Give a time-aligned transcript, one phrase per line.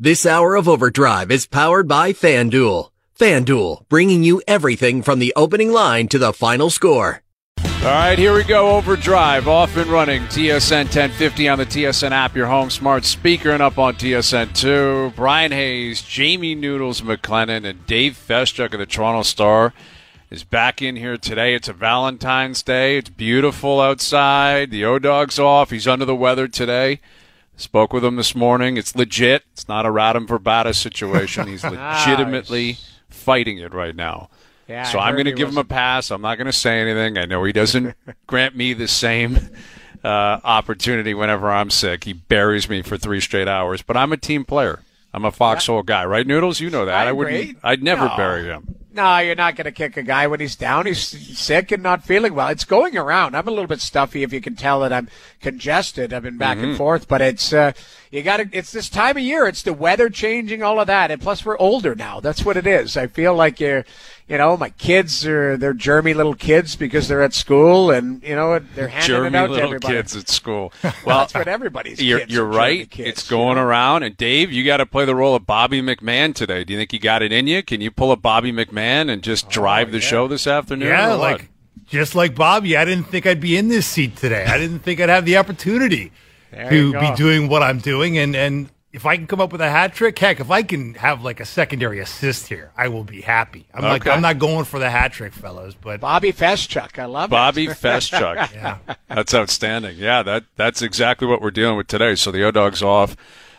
[0.00, 2.90] This hour of Overdrive is powered by FanDuel.
[3.16, 7.22] FanDuel, bringing you everything from the opening line to the final score.
[7.58, 8.72] All right, here we go.
[8.72, 10.22] Overdrive, off and running.
[10.22, 15.12] TSN 1050 on the TSN app, your home smart speaker, and up on TSN 2.
[15.14, 19.72] Bryan Hayes, Jamie Noodles McLennan, and Dave Feschuk of the Toronto Star
[20.28, 21.54] is back in here today.
[21.54, 22.98] It's a Valentine's Day.
[22.98, 24.72] It's beautiful outside.
[24.72, 25.70] The O Dog's off.
[25.70, 26.98] He's under the weather today.
[27.56, 28.76] Spoke with him this morning.
[28.76, 29.44] It's legit.
[29.52, 31.46] It's not a Radim Vrbata situation.
[31.46, 31.62] He's
[32.08, 34.28] legitimately fighting it right now.
[34.68, 36.10] Yeah, so I I'm going to give him a pass.
[36.10, 37.18] I'm not going to say anything.
[37.18, 37.94] I know he doesn't
[38.26, 39.38] grant me the same
[40.02, 42.04] uh, opportunity whenever I'm sick.
[42.04, 43.82] He buries me for three straight hours.
[43.82, 44.80] But I'm a team player.
[45.12, 46.26] I'm a foxhole guy, right?
[46.26, 47.06] Noodles, you know that.
[47.06, 47.36] I wouldn't.
[47.36, 47.56] agree.
[47.62, 48.16] I'd never No.
[48.16, 48.74] bury him.
[48.94, 50.86] No, you're not going to kick a guy when he's down.
[50.86, 51.00] He's
[51.36, 52.46] sick and not feeling well.
[52.46, 53.34] It's going around.
[53.34, 54.22] I'm a little bit stuffy.
[54.22, 55.08] If you can tell that I'm
[55.40, 56.68] congested, I've been back Mm-hmm.
[56.68, 57.08] and forth.
[57.08, 57.72] But it's uh,
[58.12, 58.48] you got to.
[58.52, 59.46] It's this time of year.
[59.48, 62.20] It's the weather changing, all of that, and plus we're older now.
[62.20, 62.96] That's what it is.
[62.96, 63.84] I feel like you're.
[64.26, 68.34] You know, my kids are they're germy little kids because they're at school, and you
[68.34, 69.94] know they're handing it Jeremy out to little everybody.
[69.94, 70.72] kids at school.
[70.82, 72.02] Well, Well, that's what everybody's.
[72.02, 72.90] you're, kids you're are, right.
[72.90, 73.64] Kids, it's you going know?
[73.64, 74.02] around.
[74.02, 76.64] And Dave, you got to play the role of Bobby McMann today.
[76.64, 77.62] Do you think you got it in you?
[77.62, 80.88] Can you pull a Bobby McMann and just oh, drive the show this afternoon?
[80.88, 81.32] Yeah, or what?
[81.40, 81.48] like
[81.86, 84.46] just like Bobby, I didn't think I'd be in this seat today.
[84.46, 86.12] I didn't think I'd have the opportunity
[86.50, 88.16] There to you be doing what I'm doing.
[88.16, 90.94] And and if I can come up with a hat trick, heck, if I can
[90.94, 93.66] have like a secondary assist here, I will be happy.
[93.74, 96.96] I'm like I'm not going for the hat trick, fellows, but Bobby Feschuk.
[96.98, 97.70] I love Bobby it.
[97.70, 98.54] Feschuk.
[98.54, 98.78] yeah.
[99.08, 99.96] That's outstanding.
[99.98, 102.14] Yeah, that that's exactly what we're dealing with today.
[102.14, 103.16] So the O Dog's off.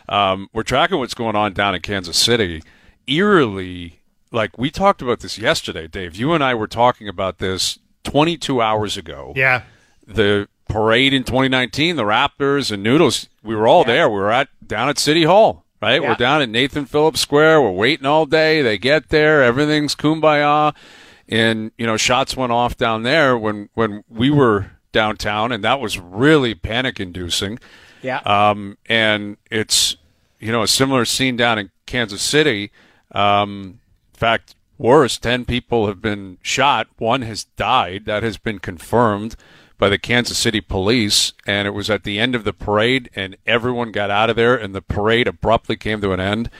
[0.08, 2.62] Um, we're tracking what's going on down in Kansas City.
[3.06, 4.00] Eerily,
[4.32, 6.16] like we talked about this yesterday, Dave.
[6.16, 9.32] You and I were talking about this 22 hours ago.
[9.36, 9.62] yeah.
[10.06, 13.28] The parade in 2019, the Raptors and Noodles.
[13.42, 14.08] We were all there.
[14.08, 15.64] We were at down at City Hall.
[15.82, 16.08] Right, Yeah.
[16.08, 17.60] we're down at Nathan Phillips Square.
[17.60, 18.62] We're waiting all day.
[18.62, 20.74] They get there, everything's kumbaya,
[21.28, 25.78] and you know shots went off down there when when we were downtown, and that
[25.78, 27.58] was really panic inducing.
[28.02, 28.18] Yeah.
[28.20, 29.96] Um, and it's
[30.40, 32.72] you know a similar scene down in Kansas City.
[33.12, 33.80] Um,
[34.14, 36.88] in fact, worse, ten people have been shot.
[36.96, 38.06] One has died.
[38.06, 39.36] That has been confirmed
[39.78, 41.32] by the Kansas City police.
[41.46, 44.56] And it was at the end of the parade, and everyone got out of there,
[44.56, 46.50] and the parade abruptly came to an end.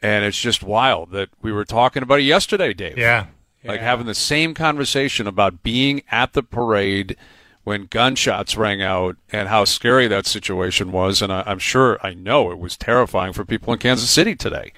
[0.00, 2.98] And it's just wild that we were talking about it yesterday, Dave.
[2.98, 3.26] Yeah.
[3.64, 7.16] Like having the same conversation about being at the parade
[7.64, 11.20] when gunshots rang out and how scary that situation was.
[11.20, 14.72] And I, I'm sure, I know it was terrifying for people in Kansas City today.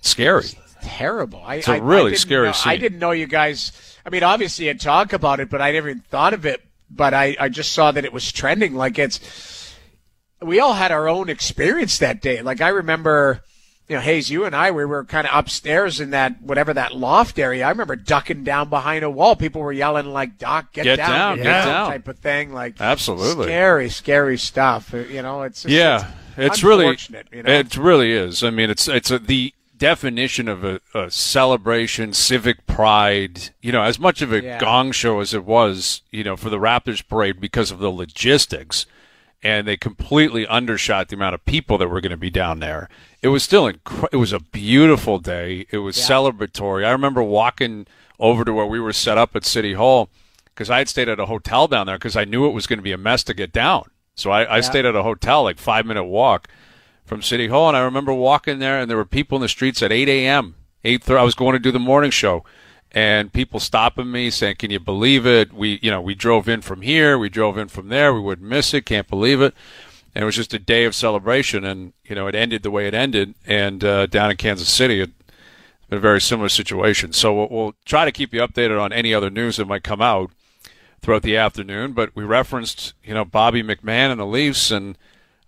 [0.00, 0.46] Scary.
[0.82, 1.42] terrible.
[1.44, 3.72] I, It's a I- I really didn't scary know- I didn't know you guys.
[4.06, 6.64] I mean, obviously, you talk about it, but I never even thought of it.
[6.90, 8.74] But I, I just saw that it was trending.
[8.74, 9.74] Like it's,
[10.40, 12.42] we all had our own experience that day.
[12.42, 13.42] Like I remember,
[13.88, 16.94] you know, Hayes, you and I, we were kind of upstairs in that whatever that
[16.94, 17.66] loft area.
[17.66, 19.36] I remember ducking down behind a wall.
[19.36, 22.52] People were yelling like, "Doc, get, Get down, get down." type of thing.
[22.52, 23.46] Like Absolutely.
[23.46, 24.92] scary, scary stuff.
[24.92, 26.96] You know, it's just, Yeah, it's really
[27.32, 27.52] You know?
[27.52, 28.42] it really is.
[28.42, 33.50] I mean, it's it's a, the definition of a, a celebration, civic pride.
[33.60, 34.58] You know, as much of a Yeah.
[34.58, 38.86] gong show as it was, you know, for the Raptors parade because of the logistics,
[39.42, 42.88] and they completely undershot the amount of people that were going to be down there.
[43.22, 45.66] It was still incre- it was a beautiful day.
[45.70, 46.84] It was celebratory.
[46.86, 47.86] I remember walking
[48.18, 50.08] over to where we were set up at City Hall
[50.46, 52.78] because I had stayed at a hotel down there because I knew it was going
[52.78, 53.90] to be a mess to get down.
[54.14, 56.48] So I, I stayed at a hotel, like five minute walk
[57.06, 59.80] from City Hall, and I remember walking there, and there were people in the streets
[59.82, 60.56] at 8 a.m.
[60.84, 61.18] 8:30.
[61.18, 62.44] I was going to do the morning show,
[62.92, 65.52] and people stopping me saying, "Can you believe it?
[65.52, 68.48] We, you know, we drove in from here, we drove in from there, we wouldn't
[68.48, 68.86] miss it.
[68.86, 69.54] Can't believe it."
[70.14, 72.86] And it was just a day of celebration, and you know, it ended the way
[72.86, 73.34] it ended.
[73.46, 77.12] And uh, down in Kansas City, it, it's been a very similar situation.
[77.12, 80.00] So we'll, we'll try to keep you updated on any other news that might come
[80.02, 80.30] out
[81.02, 81.92] throughout the afternoon.
[81.92, 84.96] But we referenced, you know, Bobby McMann and the Leafs, and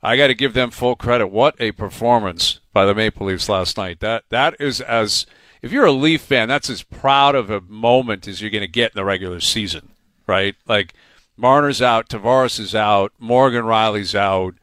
[0.03, 1.29] I got to give them full credit.
[1.29, 4.01] What a performance by the Maple Leafs last night.
[4.01, 5.27] That that is as
[5.63, 8.69] if you're a Leaf fan, that's as proud of a moment as you're going to
[8.69, 9.91] get in the regular season,
[10.27, 10.55] right?
[10.67, 10.95] Like
[11.37, 14.55] Marner's out, Tavares is out, Morgan Rielly's out.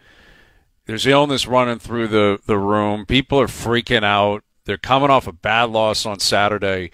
[0.86, 3.06] There's illness running through the, the room.
[3.06, 4.44] People are freaking out.
[4.66, 6.92] They're coming off a bad loss on Saturday,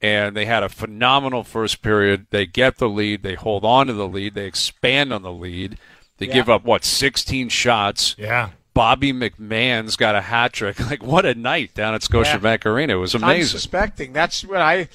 [0.00, 2.26] and they had a phenomenal first period.
[2.30, 3.22] They get the lead.
[3.22, 4.34] They hold on to the lead.
[4.34, 5.78] They expand on the lead.
[6.20, 6.34] They Yeah.
[6.34, 8.14] give up, what, 16 shots?
[8.16, 8.50] Yeah.
[8.74, 10.78] Bobby McMann's got a hat trick.
[10.90, 12.94] Like, what a night down at Scotiabank Arena.
[12.94, 13.56] It was amazing.
[13.56, 14.12] Unsuspecting.
[14.12, 14.86] That's what I, you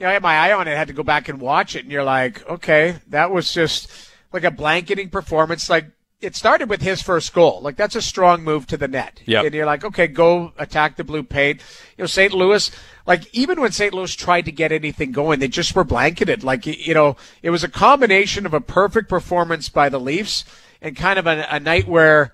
[0.00, 0.72] know, I had my eye on it.
[0.72, 3.90] I Had to go back and watch it, and you're like, okay, that was just
[4.32, 5.70] like a blanketing performance.
[5.70, 5.86] Like
[6.20, 7.60] it started with his first goal.
[7.62, 9.20] Like that's a strong move to the net.
[9.26, 9.44] Yep.
[9.46, 11.60] And you're like, okay, go attack the blue paint.
[11.96, 12.32] You know, St.
[12.32, 12.70] Louis,
[13.06, 13.92] like even when St.
[13.92, 16.42] Louis tried to get anything going, they just were blanketed.
[16.44, 20.44] Like you know, it was a combination of a perfect performance by the Leafs
[20.82, 22.32] and kind of a, a night where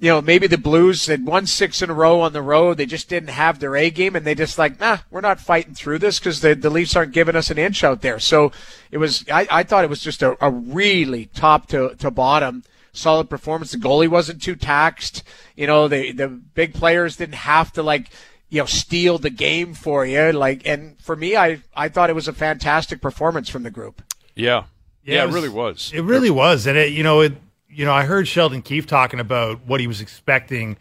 [0.00, 2.78] you know, maybe the Blues had won six in a row on the road.
[2.78, 5.74] They just didn't have their A game, and they just like, nah, we're not fighting
[5.74, 8.18] through this because the, the Leafs aren't giving us an inch out there.
[8.18, 8.50] So
[8.90, 12.64] it was, I, I thought it was just a, a really top to, to bottom
[12.92, 13.72] solid performance.
[13.72, 15.22] The goalie wasn't too taxed.
[15.54, 18.08] You know, the the big players didn't have to like
[18.48, 20.32] you know steal the game for you.
[20.32, 24.02] Like, and for me, I I thought it was a fantastic performance from the group.
[24.34, 24.64] Yeah,
[25.04, 25.92] yeah, Yeah, it, it really was.
[25.94, 27.34] It really was, and it you know it
[27.72, 30.76] you know I heard Sheldon Keefe talking about what he was expecting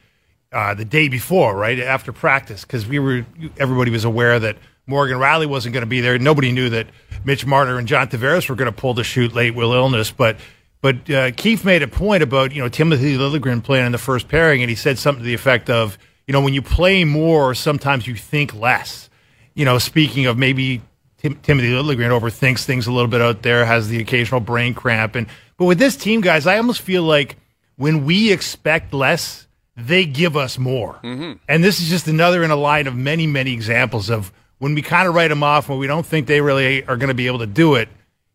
[0.51, 3.25] uh, the day before, right after practice, because we were
[3.57, 4.57] everybody was aware that
[4.87, 6.17] Morgan Rielly wasn't going to be there.
[6.17, 6.87] Nobody knew that
[7.23, 10.37] Mitch Marner and John Tavares were going to pull the chute late with illness, but.
[10.81, 14.29] But uh, Keefe made a point about you know Timothy Liljegren playing in the first
[14.29, 17.53] pairing, and he said something to the effect of you know when you play more,
[17.53, 19.09] sometimes you think less.
[19.55, 20.81] You know, speaking of maybe
[21.17, 25.15] Tim- Timothy Liljegren overthinks things a little bit out there, has the occasional brain cramp,
[25.15, 25.27] and
[25.59, 27.35] but with this team, guys, I almost feel like
[27.75, 29.45] when we expect less,
[29.75, 31.33] they give us more, mm-hmm.
[31.47, 34.81] and this is just another in a line of many, many examples of when we
[34.81, 37.27] kind of write them off when we don't think they really are going to be
[37.27, 37.89] able to do it.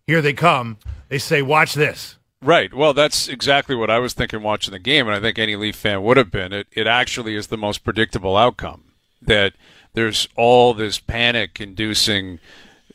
[0.07, 0.79] Here they come.
[1.09, 2.75] They say, "Watch this." Right.
[2.75, 5.77] Well, that's exactly what I was thinking watching the game, and I think any Leaf
[5.77, 6.53] fan would have been.
[6.53, 8.85] It, it actually is the most predictable outcome.
[9.23, 9.55] That
[9.95, 12.41] there's all this panic inducing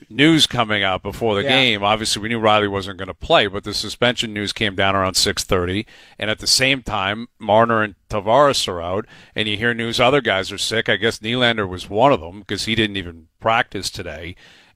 [0.10, 1.50] news coming out before the Yeah.
[1.50, 1.84] game.
[1.84, 5.16] Obviously, we knew Rielly wasn't going to play, but the suspension news came down around
[5.16, 5.86] 6:30,
[6.18, 10.22] and at the same time, Marner and Tavares are out, and you hear news other
[10.22, 10.90] guys are sick.
[10.90, 14.36] I guess Nylander was one of them because he didn't even practice today,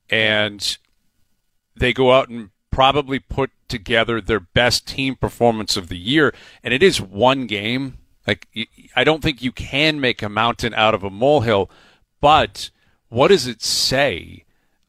[0.09, 0.77] and
[1.75, 6.33] they go out and probably put together their best team performance of the year.
[6.63, 7.97] And it is one game.
[8.25, 8.47] Like,
[8.95, 11.69] I don't think you can make a mountain out of a molehill,
[12.21, 12.69] but
[13.09, 14.42] what does it say,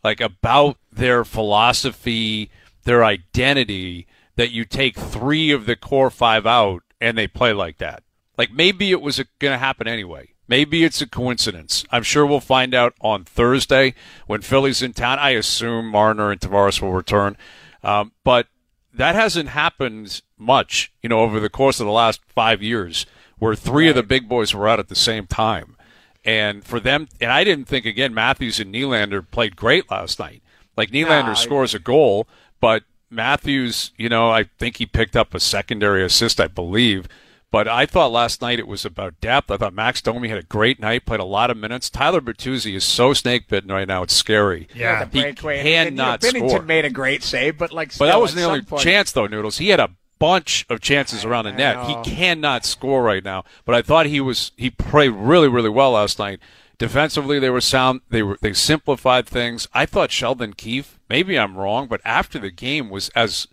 [0.05, 2.51] like, about their philosophy,
[2.85, 4.07] their identity,
[4.37, 8.03] that you take three of the core five out and they play like that?
[8.37, 10.29] Like, maybe it was going to happen anyway.
[10.47, 11.85] Maybe it's a coincidence.
[11.91, 13.95] I'm sure we'll find out on Thursday
[14.27, 15.19] when Philly's in town.
[15.19, 17.39] I assume Marner and Tavares will return.
[17.83, 18.49] Um, but
[18.93, 23.07] that hasn't happened much, you know, over the course of the last five years,
[23.39, 25.77] where three of the big boys were out at the same time.
[26.25, 30.43] And for them, and I didn't think again Matthews and Nylander played great last night.
[30.77, 32.27] Like Nylander I- scores a goal,
[32.61, 37.07] but Matthews, you know, I think he picked up a secondary assist, I believe.
[37.51, 39.49] But I thought last night it was about depth.
[39.49, 41.89] I thought Max Domi had a great night, played a lot of minutes.
[41.89, 44.67] Tyler Bertuzzi is so snake bitten right now; it's scary.
[44.75, 45.05] Yeah.
[45.05, 45.59] the he breakaway.
[45.75, 46.63] And, you know, cannot Binnington score.
[46.63, 49.59] made a great save, but like, But that wasn't the only point- chance, though, Noodles.
[49.59, 51.87] He had a bunch of chances around the net.
[51.87, 53.45] He cannot score right now.
[53.65, 56.41] But I thought he was he played really, really well last night.
[56.79, 58.01] Defensively, they were sound.
[58.11, 59.69] They were they simplified things.
[59.73, 60.99] I thought Sheldon Keefe.
[61.09, 63.47] Maybe I'm wrong, but after the game was as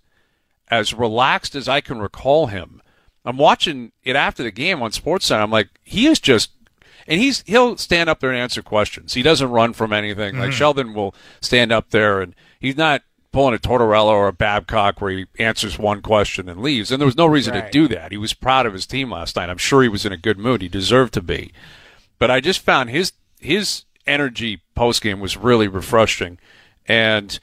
[0.72, 2.82] as relaxed as I can recall him.
[3.24, 5.44] I'm watching it after the game on SportsCenter.
[5.44, 6.52] I'm like, he is just,
[7.06, 9.14] and he's he'll stand up there and answer questions.
[9.14, 10.38] He doesn't run from anything.
[10.38, 10.58] Like mm-hmm.
[10.58, 15.12] Sheldon will stand up there and he's not pulling a Tortorella or a Babcock where
[15.12, 16.92] he answers one question and leaves.
[16.92, 18.12] And there was no reason to do that.
[18.12, 19.50] He was proud of his team last night.
[19.50, 20.62] I'm sure he was in a good mood.
[20.62, 21.54] He deserved to be.
[22.20, 26.38] But I just found his his energy post game was really refreshing,
[26.86, 27.40] and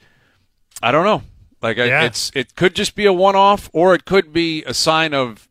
[0.81, 1.23] I don't know.
[1.61, 4.73] Like I, it's it could just be a one off, or it could be a
[4.73, 5.49] sign of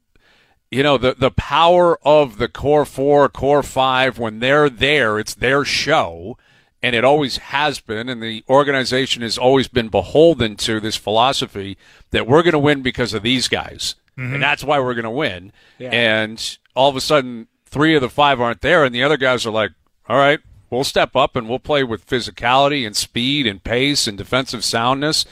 [0.70, 4.18] you know the the power of the core four, core five.
[4.18, 6.38] When they're there, it's their show,
[6.82, 8.08] and it always has been.
[8.08, 11.76] And the organization has always been beholden to this philosophy
[12.10, 14.40] that we're going to win because of these guys, and mm-hmm.
[14.40, 15.52] that's why we're going to win.
[15.78, 15.90] Yeah.
[15.90, 19.46] And all of a sudden, three of the five aren't there, and the other guys
[19.46, 19.72] are like,
[20.08, 24.16] "All right, we'll step up and we'll play with physicality and speed and pace and
[24.16, 25.24] defensive soundness."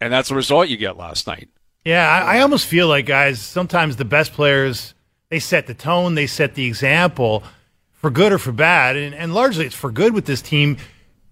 [0.00, 1.48] And that's the result you get last night.
[1.84, 3.40] Yeah, I, I almost feel like guys.
[3.40, 4.94] Sometimes the best players
[5.28, 7.42] they set the tone, they set the example,
[8.06, 10.76] for good or for bad, and, and largely it's for good with this team.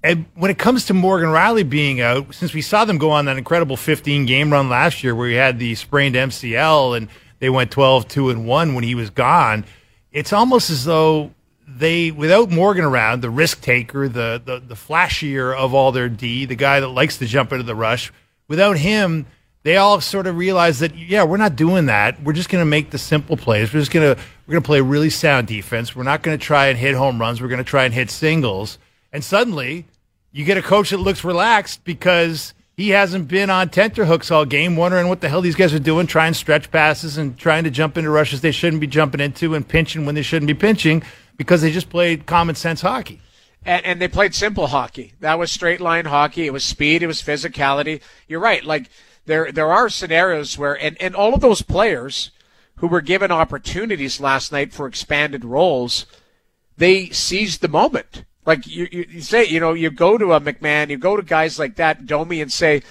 [0.02, 3.26] And when it comes to Morgan Rielly being out, since we saw them go on
[3.26, 7.48] that incredible 15 game run last year where he had the sprained MCL and they
[7.48, 9.64] went 12 2 and 1 when he was gone,
[10.10, 11.32] it's almost as though
[11.68, 16.44] they, without Morgan around, the risk taker, the, the, the flashier of all their D,
[16.44, 18.12] the guy that likes to jump into the rush,
[18.48, 19.26] without him,
[19.62, 22.20] they all sort of realize that yeah, we're not doing that.
[22.20, 23.72] We're just going to make the simple plays.
[23.72, 25.96] We're just going to we're going to play really sound defense.
[25.96, 27.40] We're not going to try and hit home runs.
[27.40, 28.78] We're going to try and hit singles.
[29.12, 29.86] And suddenly,
[30.32, 34.76] you get a coach that looks relaxed because he hasn't been on tenterhooks all game,
[34.76, 37.96] wondering what the hell these guys are doing, trying stretch passes and trying to jump
[37.96, 41.02] into rushes they shouldn't be jumping into and pinching when they shouldn't be pinching
[41.36, 43.20] because they just played common sense hockey.
[43.64, 45.14] And, and they played simple hockey.
[45.20, 46.46] That was straight line hockey.
[46.46, 47.02] It was speed.
[47.02, 48.02] It was physicality.
[48.28, 48.62] You're right.
[48.62, 48.90] Like
[49.24, 52.30] there, there are scenarios where, and, and all of those players
[52.84, 56.04] who were given opportunities last night for expanded roles,
[56.76, 58.26] they seized the moment.
[58.44, 61.58] Like you, you, say, you know, you go to a McMann, you go to guys
[61.58, 62.82] like that, Domi, and say,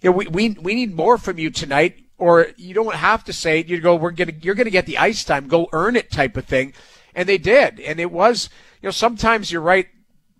[0.00, 1.98] you know, we, we, we need more from you tonight.
[2.16, 3.68] Or you don't have to say it.
[3.68, 5.48] You go, we're gonna, you're gonna get the ice time.
[5.48, 6.72] Go earn it, type of thing.
[7.14, 7.78] And they did.
[7.78, 8.48] And it was,
[8.80, 9.88] you know, sometimes you're right.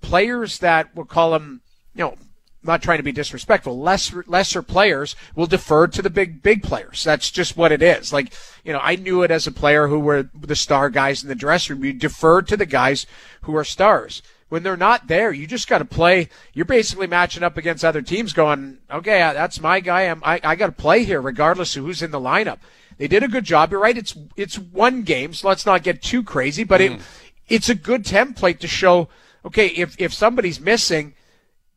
[0.01, 1.61] Players that we'll call them,
[1.95, 2.15] you know,
[2.63, 7.03] not trying to be disrespectful, lesser lesser players will defer to the big big players.
[7.05, 8.13] That's just what it is.
[8.13, 8.33] Like
[8.65, 11.35] you know, I knew it as a player who were the star guys in the
[11.35, 11.85] dressing room.
[11.85, 13.07] You defer to the guys
[13.43, 16.29] who are stars when they're not there, you just got to play.
[16.53, 20.03] You're basically matching up against other teams, going, okay, that's my guy.
[20.03, 22.59] I'm, I, I got to play here, regardless of who's in the lineup.
[22.99, 23.71] They did a good job.
[23.71, 23.97] You're right.
[23.97, 26.65] It's it's one game, so let's not get too crazy.
[26.65, 26.97] But mm.
[26.97, 27.01] it
[27.49, 29.09] it's a good template to show.
[29.43, 31.15] Okay, if if somebody's missing,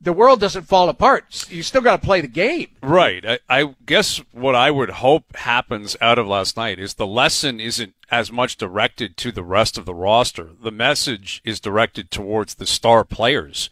[0.06, 1.48] the world doesn't fall apart.
[1.50, 2.70] You still got to play the game.
[2.82, 3.26] Right.
[3.26, 7.60] I, I, guess what I would hope happens out of last night is the lesson
[7.60, 10.50] isn't as much directed to the rest of the roster.
[10.62, 13.72] The message is directed towards the star players.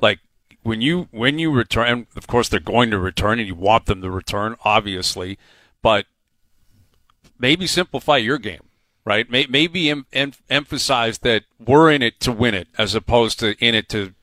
[0.00, 0.20] Like
[0.62, 4.00] when you when you return, of course they're going to return, and you want them
[4.00, 5.38] to return, obviously.
[5.82, 6.06] But
[7.38, 8.62] maybe simplify your game
[9.06, 9.28] right?
[9.28, 13.74] Maybe em- em- emphasize that we're in it to win it as opposed to in
[13.74, 14.14] it to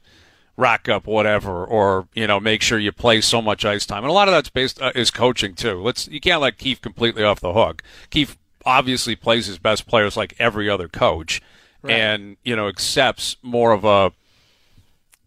[0.57, 4.03] rack up whatever or you know make sure you play so much ice time.
[4.03, 5.81] And a lot of that's based uh, is coaching too.
[5.81, 7.81] Let's you can't let Keefe completely off the hook.
[8.09, 11.41] Keefe obviously plays his best players like every other coach
[11.81, 11.93] right.
[11.93, 14.11] and you know accepts more of a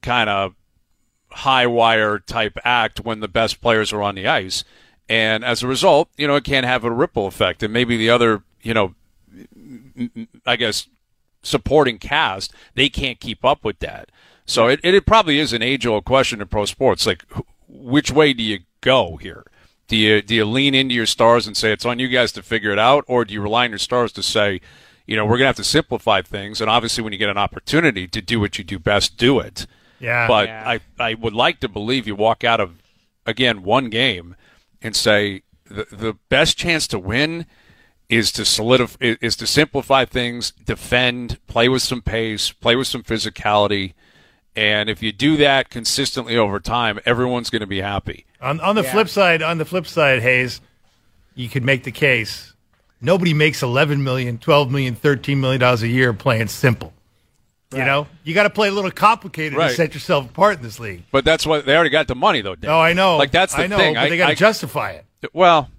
[0.02, 0.54] kind of
[1.30, 4.64] high wire type act when the best players are on the ice.
[5.08, 7.62] And as a result you know it can have a ripple effect.
[7.62, 8.94] And maybe the other you know
[10.46, 10.88] I guess
[11.42, 14.08] supporting cast they can't keep up with that
[14.46, 17.06] so it, it probably is an age old question in pro sports.
[17.06, 17.24] Like,
[17.68, 19.44] which way do you go here?
[19.88, 22.42] Do you do you lean into your stars and say it's on you guys to
[22.42, 24.60] figure it out, or do you rely on your stars to say,
[25.06, 28.06] you know, we're gonna have to simplify things, and obviously when you get an opportunity
[28.08, 29.66] to do what you do best, do it.
[30.00, 30.26] Yeah.
[30.26, 30.62] But yeah.
[30.66, 32.82] I I would like to believe you walk out of
[33.26, 34.36] again one game
[34.80, 37.46] and say the the best chance to win
[38.08, 43.02] is to solidify is to simplify things, defend, play with some pace, play with some
[43.02, 43.92] physicality
[44.56, 48.26] and if you do that consistently over time, everyone's going to be happy.
[48.40, 48.92] On, on the yeah.
[48.92, 50.60] flip side, on the flip side, Hayes,
[51.34, 52.54] you could make the case
[53.04, 56.92] nobody makes 11 million, 12 million, 13 million dollars a year playing simple.
[57.70, 57.80] Right.
[57.80, 59.68] You know, you got to play a little complicated right.
[59.68, 61.02] to set yourself apart in this league.
[61.10, 62.54] But that's what they already got the money, though.
[62.54, 62.70] Dan.
[62.70, 63.16] Oh, I know.
[63.16, 63.94] Like that's the I know, thing.
[63.94, 65.04] But they got to justify it.
[65.32, 65.70] Well,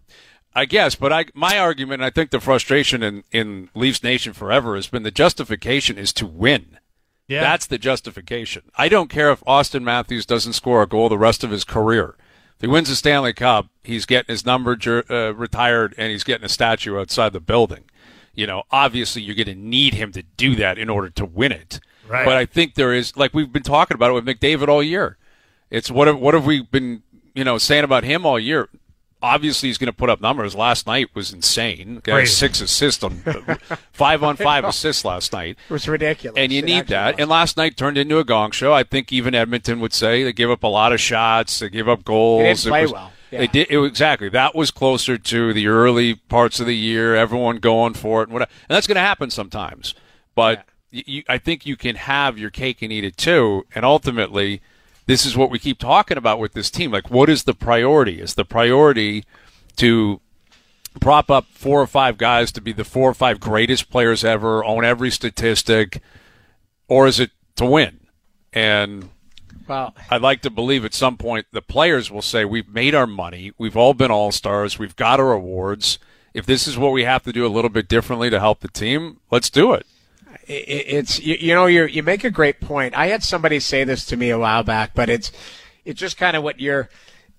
[0.53, 4.33] I guess, but I my argument, and I think the frustration in in Leafs Nation
[4.33, 6.77] forever has been the justification is to win.
[7.27, 7.41] Yeah.
[7.41, 8.63] That's the justification.
[8.77, 12.15] I don't care if Auston Matthews doesn't score a goal the rest of his career.
[12.55, 14.77] If he wins the Stanley Cup, he's getting his number
[15.09, 17.85] uh, retired and he's getting a statue outside the building.
[18.33, 21.51] You know, obviously you're going to need him to do that in order to win
[21.51, 21.79] it.
[22.07, 22.25] Right.
[22.25, 25.17] But I think there is, like we've been talking about it with McDavid all year.
[25.69, 27.01] It's what have, what have we been,
[27.33, 28.69] you know, saying about him all year?
[29.21, 30.55] Obviously he's going to put up numbers.
[30.55, 31.99] Last night was insane.
[32.03, 33.55] Got six assists on uh,
[33.91, 35.57] five on five assists last night.
[35.69, 36.37] It was ridiculous.
[36.37, 37.15] And you it need that.
[37.15, 37.21] Was.
[37.21, 38.73] And last night turned into a gong show.
[38.73, 41.59] I think even Edmonton would say they gave up a lot of shots.
[41.59, 42.41] They gave up goals.
[42.41, 43.11] They didn't play was, well.
[43.31, 43.39] Yeah.
[43.39, 44.29] They did it, exactly.
[44.29, 47.15] That was closer to the early parts of the year.
[47.15, 49.95] Everyone going for it, and, and that's going to happen sometimes.
[50.35, 51.03] But yeah.
[51.05, 53.65] you, I think you can have your cake and eat it too.
[53.73, 54.61] And ultimately
[55.05, 56.91] this is what we keep talking about with this team.
[56.91, 58.19] Like, what is the priority?
[58.19, 59.23] Is the priority
[59.77, 60.19] to
[60.99, 64.63] prop up four or five guys to be the four or five greatest players ever,
[64.63, 66.01] own every statistic,
[66.87, 68.07] or is it to win?
[68.53, 69.09] And
[69.67, 73.07] well, I'd like to believe at some point the players will say, We've made our
[73.07, 73.51] money.
[73.57, 74.79] We've all been all stars.
[74.79, 75.99] We've got our awards.
[76.33, 78.67] If this is what we have to do a little bit differently to help the
[78.67, 79.85] team, let's do it
[80.47, 82.95] it's you, know you you make a great point.
[82.95, 85.31] I had somebody say this to me a while back, but it's
[85.83, 86.89] it's just kind of what you're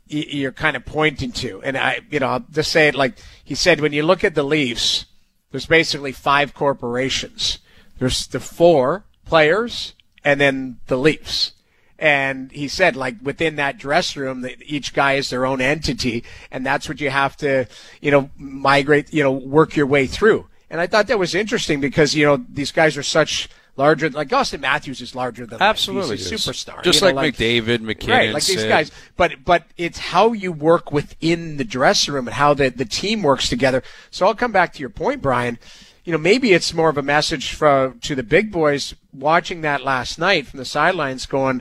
[0.09, 1.63] you're kind of pointing to.
[1.63, 4.35] And I you know I'll just say it like he said when you look at
[4.35, 5.07] the Leafs,
[5.51, 7.59] there's basically five corporations.
[7.99, 9.95] There's the four players
[10.25, 11.53] and then the Leafs.
[11.99, 16.25] And he said, like within that dress room, that each guy is their own entity,
[16.51, 17.67] and that's what you have to,
[18.03, 20.47] you know, migrate, you know, work your way through.
[20.71, 24.11] And I thought that was interesting because, you know, these guys are such larger.
[24.11, 25.63] Like Auston Matthews is larger than.
[25.63, 26.83] Absolutely, he's a superstar.
[26.83, 28.33] Just you know, like, McDavid, MacKinnon, right?
[28.33, 28.91] Like these guys.
[29.17, 33.23] But but it's how you work within the dressing room and how the the team
[33.23, 33.83] works together.
[34.11, 35.59] So I'll come back to your point, Bryan.
[36.05, 39.83] You know, maybe it's more of a message for to the big boys watching that
[39.83, 41.57] last night from the sidelines, going,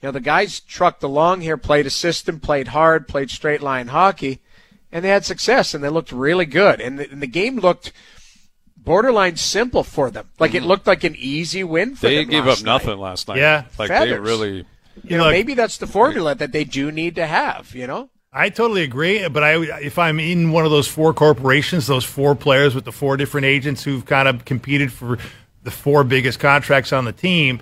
[0.00, 3.88] you know, the guys trucked along here, played a system, played hard, played straight line
[3.88, 4.40] hockey,
[4.90, 6.80] and they had success and they looked really good.
[6.80, 7.92] And the, and the game looked
[8.84, 10.28] borderline simple for them.
[10.38, 12.16] Like it looked like an easy win for Mm-hmm.
[12.16, 12.72] They gave last up night.
[12.72, 13.38] nothing last night.
[13.38, 13.64] Yeah.
[13.78, 14.10] like Feathers.
[14.10, 14.66] they really.
[15.04, 17.74] You know, Look, maybe that's the formula that they do need to have.
[17.74, 18.10] You know.
[18.32, 22.36] I totally agree, but I, if I'm in one of those four corporations, those four
[22.36, 25.18] players with the four different agents who've kind of competed for
[25.64, 27.60] the four biggest contracts on the team,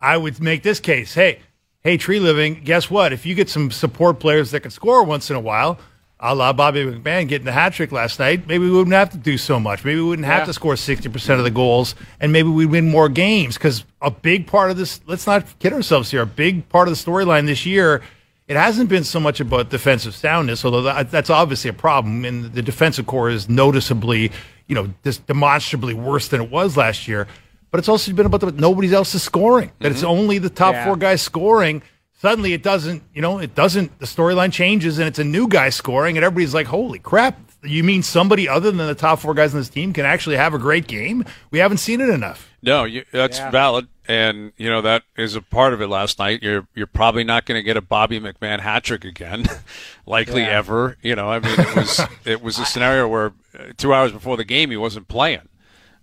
[0.00, 1.40] I would make this case: Hey,
[1.82, 3.12] hey, Treliving, guess what?
[3.12, 5.78] If you get some support players that can score once in a while,
[6.20, 9.16] a la Bobby McMann getting the hat trick last night, maybe we wouldn't have to
[9.18, 9.84] do so much.
[9.84, 10.44] Maybe we wouldn't have Yeah.
[10.46, 13.54] to score 60% of the goals, and maybe we'd win more games.
[13.54, 16.96] Because a big part of this, let's not kid ourselves here, a big part of
[16.96, 18.02] the storyline this year,
[18.48, 22.24] it hasn't been so much about defensive soundness, although that, that's obviously a problem.
[22.24, 24.32] And the defensive core is noticeably,
[24.66, 27.28] you know, just demonstrably worse than it was last year.
[27.70, 29.70] But it's also been about the, nobody else is scoring.
[29.80, 30.10] That it's mm-hmm.
[30.10, 30.86] only the top Yeah.
[30.86, 31.82] four guys scoring
[32.18, 35.70] suddenly it doesn't, you know, it doesn't, the storyline changes and it's a new guy
[35.70, 39.52] scoring and everybody's like, holy crap, you mean somebody other than the top four guys
[39.54, 41.24] on this team can actually have a great game?
[41.50, 42.48] We haven't seen it enough.
[42.62, 43.50] No, you, that's Yeah.
[43.50, 45.86] valid, and you know that is a part of it.
[45.86, 49.44] Last night, you're you're probably not going to get a Bobby McMann hat trick again,
[50.06, 50.58] likely Yeah.
[50.58, 50.96] ever.
[51.00, 54.36] You know, I mean, it was it was a scenario where uh, two hours before
[54.36, 55.48] the game he wasn't playing.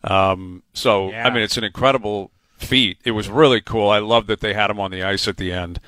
[0.03, 1.27] Um, so Yeah.
[1.27, 2.99] I mean, it's an incredible feat.
[3.03, 3.89] It was really cool.
[3.89, 5.79] I love that they had him on the ice at the end,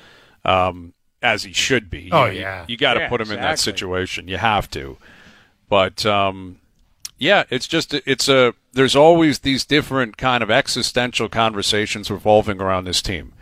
[0.48, 2.02] um, as he should be.
[2.02, 2.64] You Oh, know, you- yeah.
[2.68, 4.28] you, got to Yeah, put him in that situation.
[4.28, 4.96] You have to,
[5.68, 6.04] but.
[6.06, 6.60] Um,
[7.20, 12.84] yeah, it's just it's a there's always these different kind of existential conversations revolving around
[12.84, 13.32] this team.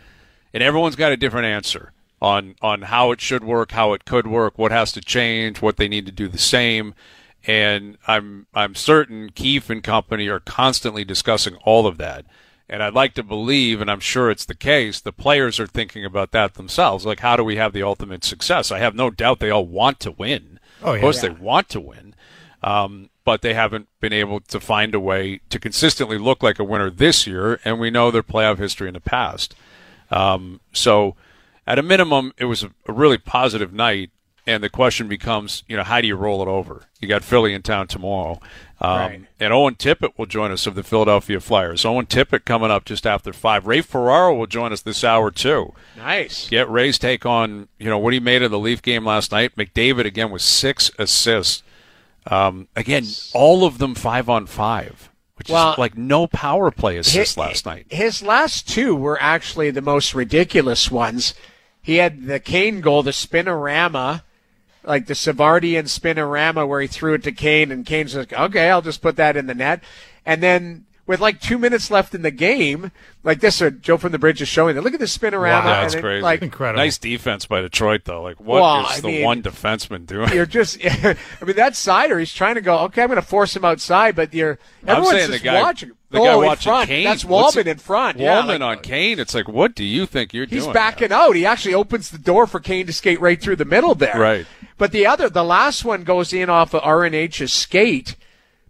[0.51, 4.25] And everyone's got a different answer on on how it should work, how it could
[4.25, 6.95] work, what has to change, what they need to do the same.
[7.45, 12.25] And I'm I'm certain Keefe and company are constantly discussing all of that.
[12.69, 16.03] And I'd like to believe, and I'm sure it's the case, the players are thinking
[16.03, 17.05] about that themselves.
[17.05, 18.71] Like, how do we have the ultimate success?
[18.71, 20.59] I have no doubt they all want to win.
[20.83, 20.95] Oh, yeah.
[20.95, 21.29] Of course, Yeah.
[21.29, 22.13] they want to win
[22.63, 26.63] um, but they haven't been able to find a way to consistently look like a
[26.63, 29.53] winner this year, and we know their playoff history in the past.
[30.09, 31.15] Um, so,
[31.67, 34.09] at a minimum, it was a, a really positive night,
[34.47, 36.83] and the question becomes, you know, how do you roll it over?
[36.99, 38.39] You got Philly in town tomorrow,
[38.81, 39.21] um, Right.
[39.39, 41.85] and Owen Tippett will join us of the Philadelphia Flyers.
[41.85, 43.67] Owen Tippett coming up just after five.
[43.67, 45.73] Ray Ferraro will join us this hour too.
[45.95, 46.49] Nice.
[46.49, 49.55] Get Ray's take on you know what he made of the Leaf game last night.
[49.55, 51.61] McDavid again with six assists.
[52.25, 56.97] Um, again, all of them five on five, which Well, is like no power play
[56.97, 57.85] assists Hi- last night.
[57.89, 61.33] His last two were actually the most ridiculous ones.
[61.81, 64.23] He had the Kane goal, the spinorama,
[64.87, 68.81] like the Savardian spinorama where he threw it to Kane, and Kane's like, okay, I'll
[68.81, 69.83] just put that in the net.
[70.25, 72.91] And then with like two minutes left in the game,
[73.23, 74.81] like this, uh, Joe from the Bridge is showing that.
[74.81, 75.63] Look at the spinorama.
[75.63, 75.65] Wow.
[75.65, 76.21] Yeah, and it's then, crazy.
[76.21, 76.81] Like, Incredible.
[76.83, 78.21] Nice defense by Detroit though.
[78.21, 80.33] Like what is Well, I the mean, one defenseman doing?
[80.33, 83.55] you're just, I mean, that sider, he's trying to go, okay, I'm going to force
[83.55, 85.91] him outside, but you're, I'm everyone's saying the just guy, watching.
[86.09, 86.87] the oh, guy in watching front.
[86.89, 87.03] Kane.
[87.05, 88.17] That's what's Walman in front.
[88.17, 89.19] yeah, like- on Kane.
[89.19, 90.69] It's like, what do you think you're He's doing?
[90.71, 91.37] He's backing out.
[91.37, 94.19] He actually opens the door for Kane to skate right through the middle there.
[94.19, 94.45] Right.
[94.77, 98.15] But the other, the last one goes in off of RNH's skate.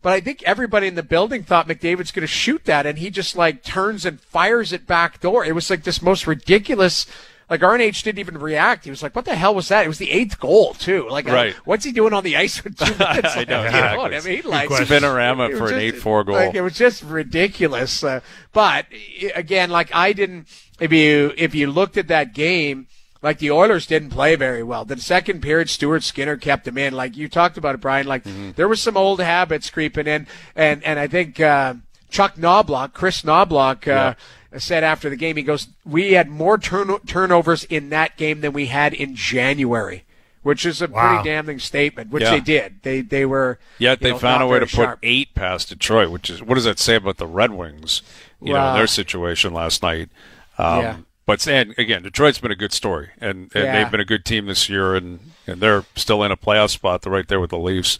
[0.02, 3.10] But I think everybody in the building thought McDavid's going to shoot that, and he
[3.10, 5.44] just like turns and fires it back door.
[5.44, 7.06] It was like this most ridiculous.
[7.50, 8.84] Like RNH didn't even react.
[8.84, 11.08] He was like, "What the hell was that?" It was the eighth goal too.
[11.10, 11.56] Like, Right.
[11.56, 13.50] uh, what's he doing on the ice with two minutes I left?
[13.50, 14.16] know, You exactly.
[14.18, 14.88] I mean, like question.
[14.88, 16.36] Spinorama it was for an 8-4 goal.
[16.36, 18.04] Like, it was just ridiculous.
[18.04, 18.20] Uh,
[18.54, 18.86] but
[19.34, 20.48] again, like I didn't.
[20.80, 22.88] If you if you looked at that game,
[23.22, 24.86] like the Oilers didn't play very well.
[24.86, 26.94] The second period, Stuart Skinner kept them in.
[26.94, 28.08] Like you talked about it, Bryan.
[28.08, 28.52] Like Mm-hmm.
[28.56, 31.76] there was some old habits creeping in, and and I think uh,
[32.10, 33.88] Chuck Knoblauch, Kris Knoblauch.
[33.88, 34.14] Uh,
[34.58, 38.54] Said after the game, he goes, "We had more turn- turnovers in that game than
[38.54, 40.06] we had in January,
[40.42, 41.16] which is a Wow.
[41.18, 42.10] pretty damning statement.
[42.12, 42.32] Which Yeah.
[42.32, 42.76] they did.
[42.82, 46.10] They they were Yet they know, found a way to very put eight past Detroit,
[46.12, 48.02] which is what does that say about the Red Wings?
[48.42, 50.10] You know, their situation last night.
[50.58, 50.96] Um, Yeah.
[51.28, 53.74] But and again, Detroit's been a good story, and, and Yeah.
[53.84, 57.04] they've been a good team this year, and, and they're still in a playoff spot.
[57.04, 58.00] They're right there with the Leafs.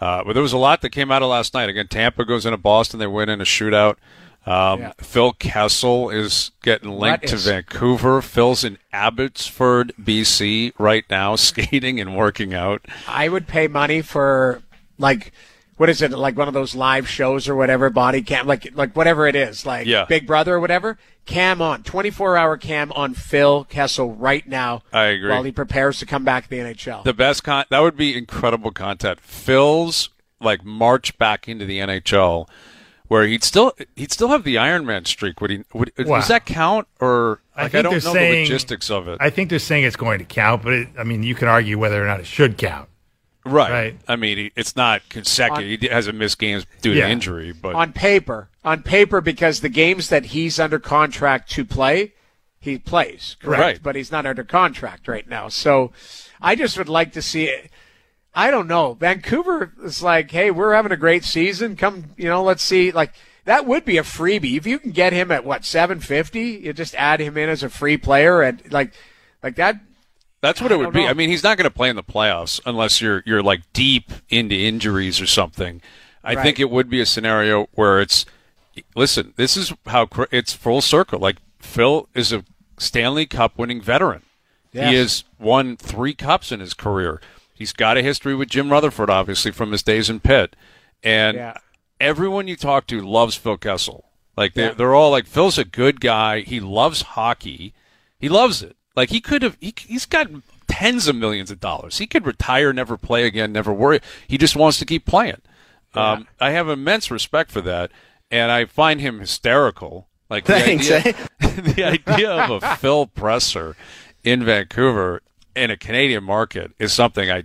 [0.00, 1.68] Uh, but there was a lot that came out of last night.
[1.68, 3.96] Again, Tampa goes into Boston, they win in a shootout.
[4.46, 4.92] Um, Yeah.
[5.00, 8.20] Phil Kessel is getting linked to is- Vancouver.
[8.22, 12.84] Phil's in Abbotsford, BC, right now, skating and working out.
[13.06, 14.62] I would pay money for
[14.98, 15.32] like
[15.82, 18.94] what is it like one of those live shows or whatever body cam like like
[18.94, 20.04] whatever it is like Yeah.
[20.04, 25.06] Big Brother or whatever cam on 24 hour cam on Phil Kessel right now I
[25.06, 25.28] agree.
[25.30, 28.16] while he prepares to come back to the NHL The best con that would be
[28.16, 29.18] incredible content.
[29.20, 32.48] Phil's like march back into the NHL,
[33.08, 35.40] where he'd still he'd still have the Iron Man streak.
[35.40, 35.64] Would he?
[35.74, 36.16] Would, Wow.
[36.20, 36.86] Does that count?
[37.00, 39.18] Or I like I, think don't they're know saying- the logistics of it.
[39.20, 41.76] I think they're saying it's going to count, but it, I mean, you can argue
[41.78, 42.88] whether or not it should count.
[43.44, 43.70] Right.
[43.70, 43.96] right.
[44.08, 45.80] I mean, it's not consecutive.
[45.80, 47.06] he hasn't missed games due Yeah.
[47.06, 51.64] to injury, but on paper on paper because the games that he's under contract to
[51.64, 52.12] play
[52.60, 53.82] he plays correct Right.
[53.82, 55.90] but he's not under contract right now so
[56.40, 57.72] i just would like to see it
[58.36, 62.40] i don't know vancouver is like hey we're having a great season come you know
[62.44, 63.12] let's see like
[63.46, 66.94] that would be a freebie if you can get him at what 750 you just
[66.94, 68.92] add him in as a free player and like
[69.42, 69.74] like that
[70.42, 71.04] That's what it would be.
[71.04, 71.08] know.
[71.08, 74.10] I mean, he's not going to play in the playoffs unless you're you're like deep
[74.28, 75.80] into injuries or something.
[76.24, 76.42] I Right.
[76.42, 78.26] think it would be a scenario where it's
[78.94, 79.32] listen.
[79.36, 81.18] This is how it's full circle.
[81.20, 82.44] Like Phil is a
[82.78, 84.22] Stanley Cup winning veteran.
[84.72, 84.90] Yes.
[84.90, 87.20] He has won three cups in his career.
[87.54, 90.56] He's got a history with Jim Rutherford, obviously from his days in Pitt,
[91.04, 91.58] and Yeah.
[92.00, 94.06] everyone you talk to loves Phil Kessel.
[94.36, 94.74] Like they Yeah.
[94.74, 96.40] they're all like Phil's a good guy.
[96.40, 97.74] He loves hockey.
[98.18, 98.76] He loves it.
[98.96, 99.56] Like he could have.
[99.60, 100.28] He, he's got
[100.68, 101.98] tens of millions of dollars.
[101.98, 104.00] He could retire, never play again, never worry.
[104.26, 105.40] He just wants to keep playing.
[105.94, 107.90] Um, I have immense respect for that,
[108.30, 110.08] and I find him hysterical.
[110.30, 111.60] Like the Thanks, idea, eh?
[111.60, 113.76] the idea of a Phil Presser
[114.24, 115.20] in Vancouver
[115.54, 117.44] in a Canadian market is something I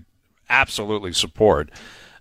[0.50, 1.70] absolutely support.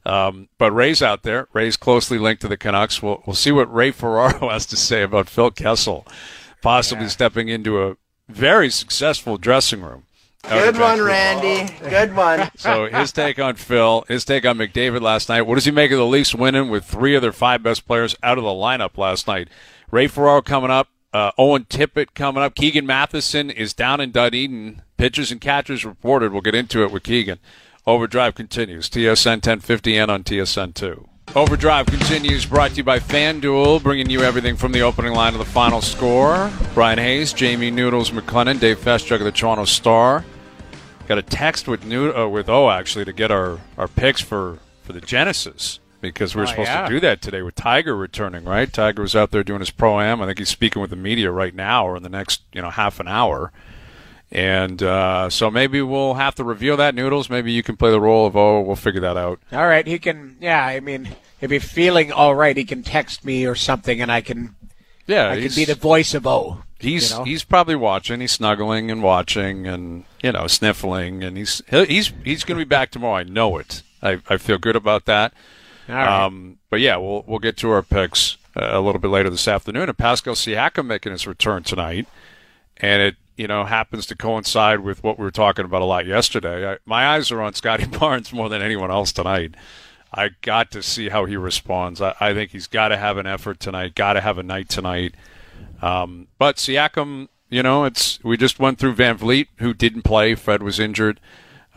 [0.05, 1.47] Um, but Ray's out there.
[1.53, 3.01] Ray's closely linked to the Canucks.
[3.01, 6.05] We'll, we'll see what Ray Ferraro has to say about Phil Kessel
[6.63, 7.97] possibly stepping into a
[8.29, 10.05] very successful dressing room.
[10.49, 11.73] Good one, Randy.
[11.89, 12.51] Good one.
[12.57, 15.43] So his take on Phil, his take on McDavid last night.
[15.43, 18.17] What does he make of the Leafs winning with three of their five best players
[18.23, 19.49] out of the lineup last night?
[19.91, 20.89] Ray Ferraro coming up.
[21.13, 22.55] Uh, Owen Tippett coming up.
[22.55, 24.83] Keegan Matheson is down in Dunedin.
[24.97, 26.33] Pitchers and catchers reported.
[26.33, 27.39] We'll get into it with Keegan.
[27.87, 28.91] Overdrive continues.
[28.91, 31.09] TSN 1050 and on TSN 2.
[31.35, 35.39] Overdrive continues brought to you by FanDuel, bringing you everything from the opening line to
[35.39, 36.51] the final score.
[36.73, 40.25] Bryan Hayes, Jamie Noodles McLennan, Dave Feschuk of the Toronto Star.
[41.07, 44.95] Got a text with uh, with O actually to get our, our picks for, for
[44.95, 46.85] the Genesis because we were Oh, supposed yeah.
[46.85, 48.73] to do that today with Tiger returning, right?
[48.73, 50.23] Tiger was out there doing his pro am.
[50.23, 52.71] I think he's speaking with the media right now or in the next you know
[52.71, 53.53] half an hour.
[54.33, 57.31] And uh, so maybe we'll have to reveal that noodles.
[57.31, 59.39] Maybe you can play the role of oh, We'll figure that out.
[59.53, 61.09] all right he can yeah i mean
[61.41, 64.57] if he's feeling all right he can text me or something and i can
[65.07, 66.63] Yeah, i can be the voice of oh.
[66.79, 67.25] He's you know?
[67.25, 68.21] he's probably watching.
[68.21, 72.69] He's snuggling and watching and you know sniffling, and he's he's he's going to be
[72.69, 73.17] back tomorrow.
[73.17, 73.83] I know it.
[74.03, 75.33] I, I feel good about that.
[75.89, 76.25] All right.
[76.25, 79.49] Um, but yeah, we'll we'll get to our picks uh, a little bit later this
[79.49, 79.89] afternoon.
[79.89, 82.09] And Pascal Siakam making his return tonight,
[82.77, 86.07] and it you know happens to coincide with what we were talking about a lot
[86.07, 86.73] yesterday.
[86.73, 89.55] I, my eyes are on Scottie Barnes more than anyone else tonight.
[90.13, 92.01] I got to see how he responds.
[92.01, 93.95] I, I think he's got to have an effort tonight.
[93.95, 95.15] Got to have a night tonight.
[95.83, 100.35] Um, but Siakam, you know, it's we just went through VanVleet, who didn't play.
[100.35, 101.21] Fred was injured.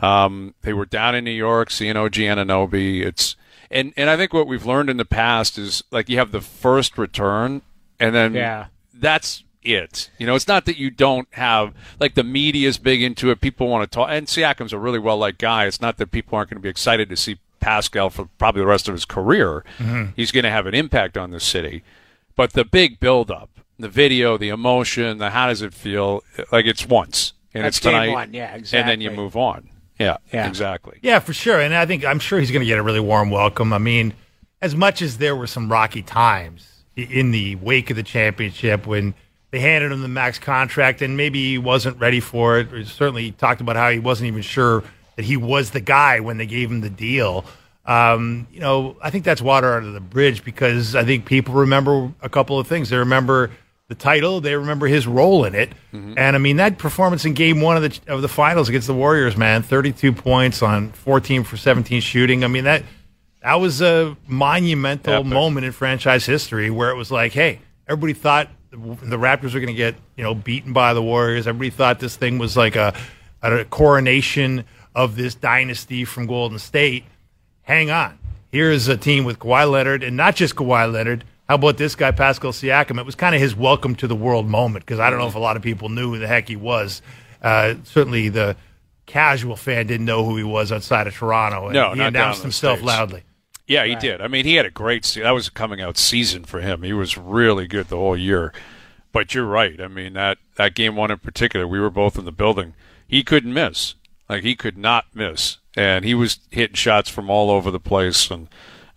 [0.00, 3.04] Um, they were down in New York, seeing OG Anunoby.
[3.04, 3.36] It's
[3.70, 6.40] and and I think what we've learned in the past is like you have the
[6.40, 7.60] first return,
[7.98, 8.66] and then Yeah.
[8.94, 10.10] that's it.
[10.18, 13.40] You know, it's not that you don't have like the media's big into it.
[13.40, 15.66] People want to talk, and Siakam's a really well liked guy.
[15.66, 18.66] It's not that people aren't going to be excited to see Pascal for probably the
[18.66, 19.64] rest of his career.
[19.78, 20.12] Mm-hmm.
[20.16, 21.82] He's going to have an impact on the city,
[22.36, 26.22] but the big build up, the video, the emotion, the how does it feel?
[26.50, 29.68] Like it's once and That's it's tonight, one, yeah, and then you move on.
[29.98, 30.48] Yeah, Yeah.
[30.48, 30.98] exactly.
[31.02, 31.60] Yeah, for sure.
[31.60, 33.72] And I think I'm sure he's going to get a really warm welcome.
[33.74, 34.14] I mean,
[34.62, 39.12] as much as there were some rocky times in the wake of the championship when
[39.50, 43.22] they handed him the max contract and maybe he wasn't ready for it, or certainly
[43.24, 44.84] he talked about how he wasn't even sure
[45.16, 47.44] that he was the guy when they gave him the deal.
[47.84, 52.12] Um, you know, I think that's water under the bridge because I think people remember
[52.22, 52.90] a couple of things.
[52.90, 53.50] They remember
[53.88, 55.72] the title, they remember his role in it,
[56.16, 58.94] and I mean that performance in Game One of the of the finals against the
[58.94, 62.44] Warriors, man, thirty two points on fourteen for seventeen shooting.
[62.44, 62.84] I mean that
[63.42, 67.58] that was a monumental moment in franchise history where it was like, hey,
[67.88, 71.46] everybody thought the Raptors were going to get you know beaten by the Warriors.
[71.46, 72.94] Everybody thought this thing was like a,
[73.42, 77.04] a coronation of this dynasty from Golden State.
[77.62, 78.18] Hang on,
[78.50, 81.24] here is a team with Kawhi Leonard, and not just Kawhi Leonard.
[81.48, 82.98] How about this guy, Pascal Siakam?
[83.00, 85.34] It was kind of his welcome to the world moment because I don't know if
[85.34, 87.02] a lot of people knew who the heck he was.
[87.42, 88.56] Uh, certainly, the
[89.06, 91.64] casual fan didn't know who he was outside of Toronto.
[91.64, 92.86] And No, he announced himself States.
[92.86, 93.24] loudly.
[93.70, 94.20] Yeah, he did.
[94.20, 96.82] I mean, he had a great se- that was a coming out season for him.
[96.82, 98.52] He was really good the whole year.
[99.12, 99.80] But you're right.
[99.80, 102.74] I mean, that that game one in particular, we were both in the building.
[103.06, 103.94] He couldn't miss.
[104.28, 108.30] Like he could not miss, and he was hitting shots from all over the place.
[108.30, 108.48] And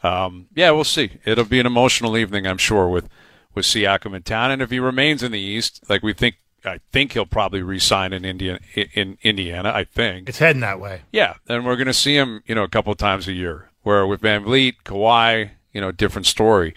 [0.03, 1.11] um, yeah, we'll see.
[1.25, 3.09] It'll be an emotional evening, I'm sure, with
[3.55, 4.51] with Siakam in town.
[4.51, 8.13] And if he remains in the East, like we think, I think he'll probably re-sign
[8.13, 8.59] in Indiana.
[8.75, 11.01] In Indiana, I think It's heading that way.
[11.11, 13.69] yeah, and we're going to see him, you know, a couple of times a year.
[13.83, 16.73] Where with VanVleet, Kawhi, you know, different story.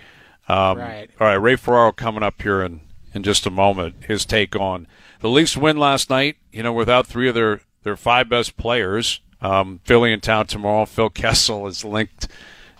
[0.48, 1.08] Um, Right.
[1.20, 2.80] All right, Ray Ferraro coming up here in,
[3.14, 4.04] in just a moment.
[4.04, 4.86] His take on
[5.20, 6.36] the Leafs win last night.
[6.52, 9.20] You know, without three of their their five best players.
[9.40, 10.86] Um, Philly in town tomorrow.
[10.86, 12.26] Phil Kessel is linked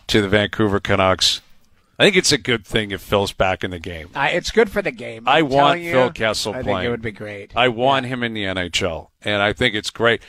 [0.08, 1.42] to the Vancouver Canucks.
[1.98, 4.10] I think it's a good thing if Phil's back in the game.
[4.14, 5.26] I, it's good for the game.
[5.26, 6.86] I I'm want you, Phil Kessel I think playing.
[6.86, 7.52] it would be great.
[7.56, 10.22] I want him in the NHL, and I think it's great.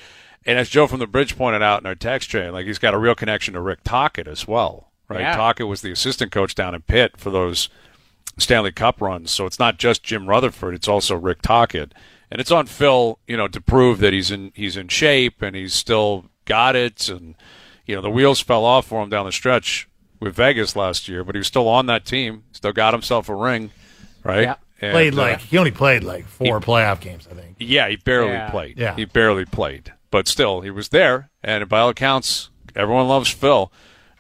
[0.48, 2.94] And as Joe from the Bridge pointed out in our text chain, like he's got
[2.94, 5.20] a real connection to Rick Tocchet as well, right?
[5.20, 5.36] Yeah.
[5.36, 7.68] Tocchet was the assistant coach down in Pitt for those
[8.38, 11.94] Stanley Cup runs, so it's not just Jim Rutherford; it's also Rick Tocchet,
[12.32, 15.56] and it's on Phil, you know, to prove that he's in he's in shape and
[15.56, 17.36] he's still got it, and
[17.86, 19.90] you know the wheels fell off for him down the stretch
[20.22, 23.36] with Vegas last year, but he was still on that team, still got himself a
[23.36, 23.72] ring,
[24.24, 24.44] right?
[24.44, 24.56] Yeah.
[24.80, 27.56] And, Played uh, like he only played like four playoff games, I think.
[27.60, 28.50] yeah, he barely Yeah.
[28.52, 28.78] played.
[28.78, 28.96] Yeah.
[28.96, 29.92] He barely played.
[30.10, 31.30] But still, he was there.
[31.44, 33.72] And by all accounts, everyone loves Phil.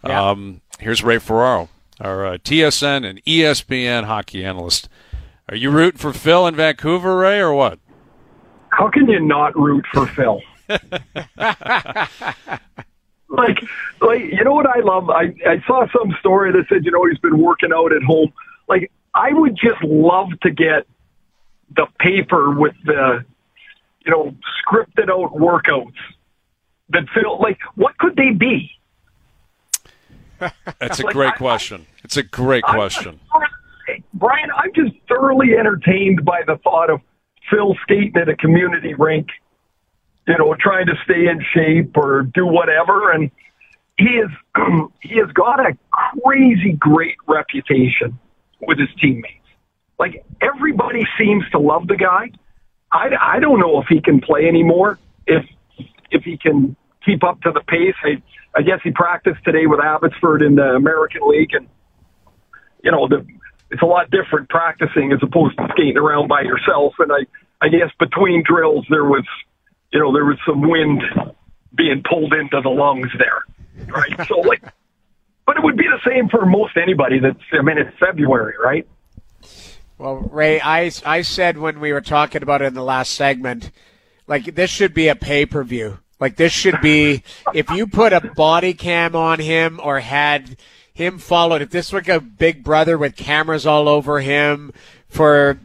[0.06, 0.30] Yeah.
[0.30, 1.70] Um, here's Ray Ferraro,
[2.00, 4.90] our uh, TSN and ESPN hockey analyst.
[5.50, 7.80] Are you rooting for Phil in Vancouver, Ray, or what?
[8.78, 10.42] how can you not root for Phil?
[13.30, 13.60] like,
[14.02, 15.10] like you know what I love?
[15.10, 18.32] I I saw some story that said you know he's been working out at home.
[18.68, 20.86] Like I would just love to get
[21.76, 23.26] the paper with the
[24.08, 24.34] you know
[24.66, 25.94] scripted out workouts
[26.90, 27.40] that Phil.
[27.40, 28.72] Like, what could they be?
[30.80, 31.86] That's a Like, great I- question.
[32.04, 33.20] It's a great I'm question.
[33.20, 37.02] just- Bryan, I'm just thoroughly entertained by the thought of
[37.50, 39.28] Phil skating at a community rink,
[40.28, 43.12] you know, trying to stay in shape or do whatever.
[43.12, 43.32] And
[43.98, 44.30] he is
[45.02, 48.18] he has got a crazy great reputation
[48.62, 49.34] with his teammates.
[50.00, 52.32] Like everybody seems to love the guy.
[52.92, 55.00] I, I don't know if he can play anymore.
[55.26, 55.46] If
[56.12, 56.76] if he can
[57.08, 57.96] keep up to the pace.
[58.04, 58.22] I,
[58.56, 61.68] I guess he practiced today with Abbotsford in the American League, and
[62.84, 63.26] you know the
[63.72, 66.94] it's a lot different practicing as opposed to skating around by yourself.
[67.00, 67.26] And I
[67.66, 69.26] I guess between drills there was
[69.92, 71.02] you know there was some wind
[71.76, 73.44] being pulled into the lungs there,
[73.88, 74.28] right?
[74.28, 74.64] so like,
[75.46, 77.20] but it would be the same for most anybody.
[77.20, 78.88] That's I mean it's February, right?
[79.98, 83.72] Well, Ray, I, I said when we were talking about it in the last segment,
[84.28, 86.00] like this should be a pay per view.
[86.20, 90.58] Like this should be if you put a body cam on him or had
[90.94, 91.62] him followed.
[91.62, 94.72] If this were like a Big Brother with cameras all over him
[95.08, 95.60] for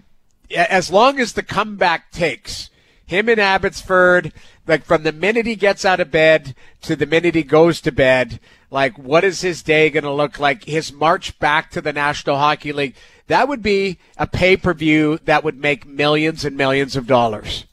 [0.55, 2.71] as long as the comeback takes.
[3.05, 4.33] Him in Abbotsford,
[4.67, 7.93] like from the minute he gets out of bed to the minute he goes to
[7.93, 8.41] bed,
[8.71, 10.65] like what is his day going to look like?
[10.65, 12.95] His march back to the National Hockey League.
[13.29, 17.67] That would be a pay per view that would make millions and millions of dollars.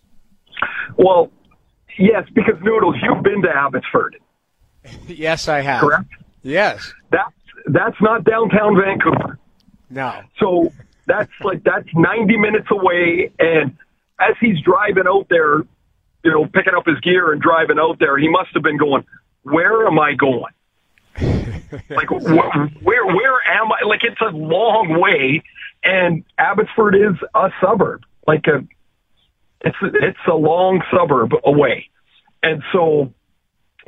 [0.97, 1.31] Well,
[1.97, 4.17] yes, because Noodles, you've been to Abbotsford,
[5.07, 5.81] Yes, I have.
[5.81, 6.09] correct?
[6.43, 6.93] Yes.
[7.11, 7.33] That's
[7.67, 9.37] that's not downtown Vancouver.
[9.89, 10.21] No.
[10.39, 10.71] So
[11.07, 13.31] that's like that's 90 minutes away.
[13.39, 13.75] And
[14.19, 15.59] as he's driving out there,
[16.23, 19.03] you know, picking up his gear and driving out there, he must have been going,
[19.43, 20.51] "Where am I going?
[21.89, 23.85] Like wh- where where am I?
[23.85, 25.43] Like it's a long way,
[25.83, 28.65] and Abbotsford is a suburb, like a
[29.61, 31.89] it's it's a long suburb away,
[32.43, 33.13] and so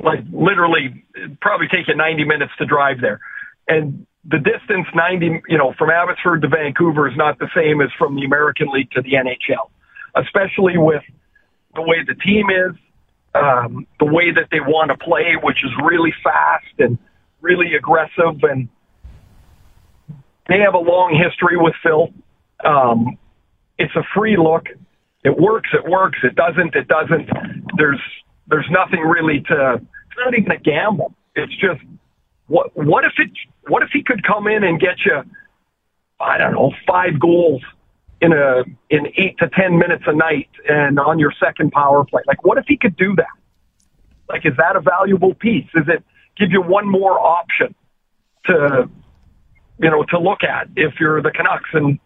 [0.00, 1.04] like literally
[1.40, 3.20] probably take you 90 minutes to drive there.
[3.68, 7.88] And the distance 90, you know, from Abbotsford to Vancouver is not the same as
[7.98, 9.70] from the American League to the NHL,
[10.16, 11.02] especially with
[11.74, 12.76] the way the team is,
[13.34, 16.98] um, the way that they want to play, which is really fast and
[17.42, 18.42] really aggressive.
[18.42, 18.68] And
[20.48, 22.08] they have a long history with Phil.
[22.64, 23.18] Um,
[23.78, 24.66] it's a free look.
[25.24, 25.70] It works.
[25.74, 26.18] It works.
[26.22, 26.74] It doesn't.
[26.74, 27.28] It doesn't.
[27.76, 28.00] There's
[28.46, 29.74] there's nothing really to.
[29.74, 31.14] It's not even a gamble.
[31.34, 31.80] It's just
[32.46, 33.30] what what if it
[33.68, 35.22] what if he could come in and get you
[36.20, 37.62] I don't know five goals
[38.20, 42.22] in a in eight to ten minutes a night and on your second power play
[42.26, 43.26] like what if he could do that
[44.28, 46.04] like is that a valuable piece is it
[46.38, 47.74] give you one more option
[48.46, 48.88] to
[49.78, 51.98] you know to look at if you're the Canucks and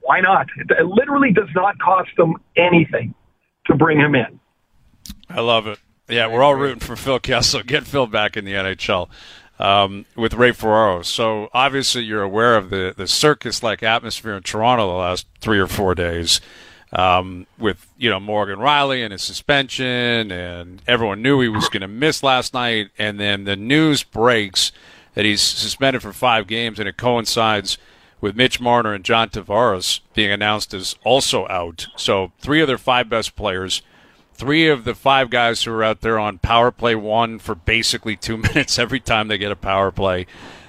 [0.00, 3.14] why not it, it literally does not cost them anything
[3.66, 4.40] to bring him in
[5.28, 5.78] I love it.
[6.08, 7.62] Yeah, we're all rooting for Phil Kessel.
[7.66, 9.08] Get Phil back in the NHL.
[9.60, 11.02] um, with Ray Ferraro.
[11.02, 15.58] So obviously you're aware of the the circus like atmosphere in Toronto the last three
[15.58, 16.40] or four days.
[16.92, 21.82] Um, with you know Morgan Rielly and his suspension, and everyone knew he was going
[21.82, 24.72] to miss last night, and then the news breaks
[25.14, 27.78] that he's suspended for five games, and it coincides
[28.20, 31.86] with Mitch Marner and John Tavares being announced as also out.
[31.96, 33.82] So three of their five best players,
[34.34, 38.16] three of the five guys who are out there on power play one for basically
[38.16, 40.26] two minutes every time they get a power play.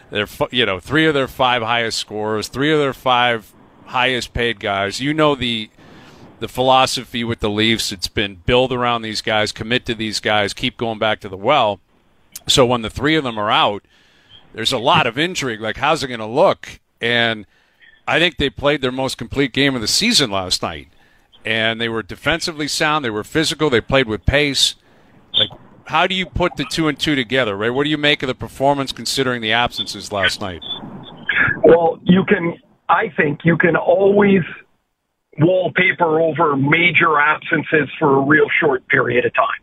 [0.10, 3.54] They're you know three of their five highest scorers, three of their five
[3.88, 5.00] highest paid guys.
[5.00, 5.70] You know the
[6.42, 7.92] the philosophy with the Leafs.
[7.92, 11.38] It's been build around these guys, commit to these guys, keep going back to the
[11.38, 11.80] well.
[12.48, 13.84] So when the three of them are out,
[14.54, 15.62] there's a lot of intrigue.
[15.62, 16.80] Like, how's it going to look?
[17.00, 17.46] And
[18.08, 20.90] I think they played their most complete game of the season last night.
[21.46, 23.06] And they were defensively sound.
[23.06, 23.70] They were physical.
[23.70, 24.76] They played with pace.
[25.34, 25.50] Like,
[25.86, 27.70] how do you put the two and two together, right?
[27.70, 30.62] What do you make of the performance considering the absences last night?
[31.64, 32.58] Well, you can,
[32.90, 34.42] I think you can always
[35.40, 39.62] wallpaper over major absences for a real short period of time.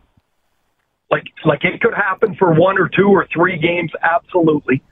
[1.11, 4.83] Like, like it could happen for one or two or three games, absolutely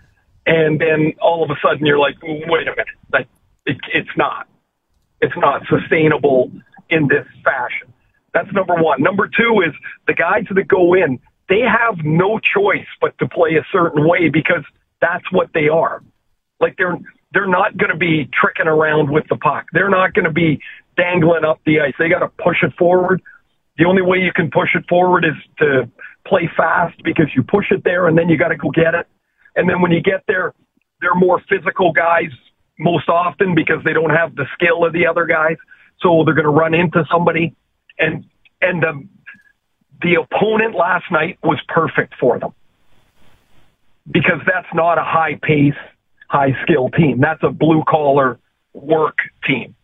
[0.47, 3.27] and then all of a sudden you're like, wait a minute, that
[3.67, 4.47] it, it's not,
[5.21, 6.51] it's not sustainable
[6.89, 7.93] in this fashion.
[8.33, 9.03] That's number one.
[9.03, 9.75] Number two is
[10.07, 14.29] the guys that go in, they have no choice but to play a certain way
[14.29, 14.63] because
[15.01, 16.03] that's what they are.
[16.61, 16.99] Like they're
[17.33, 19.67] they're not going to be tricking around with the puck.
[19.73, 20.61] They're not going to be
[20.97, 21.95] dangling up the ice.
[21.99, 23.23] They got to push it forward.
[23.79, 25.91] The only way you can push it forward is to
[26.27, 29.07] play fast because you push it there and then you got to go get it.
[29.55, 30.55] And then when you get there,
[31.01, 32.31] they're more physical guys
[32.79, 35.57] most often because they don't have the skill of the other guys.
[36.01, 37.55] So they're going to run into somebody.
[37.99, 38.25] And,
[38.61, 39.09] and the,
[40.03, 42.53] the opponent last night was perfect for them
[44.11, 45.75] because that's not a high pace,
[46.29, 47.21] high skill team.
[47.21, 48.39] That's a blue collar
[48.73, 49.75] work team.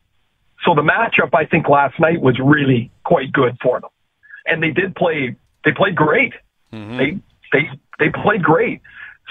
[0.65, 3.91] So the matchup, I think last night was really quite good for them.
[4.47, 6.35] And they did play, they played great.
[6.73, 6.97] Mm-hmm.
[6.99, 7.19] They,
[7.53, 8.81] they, they played great.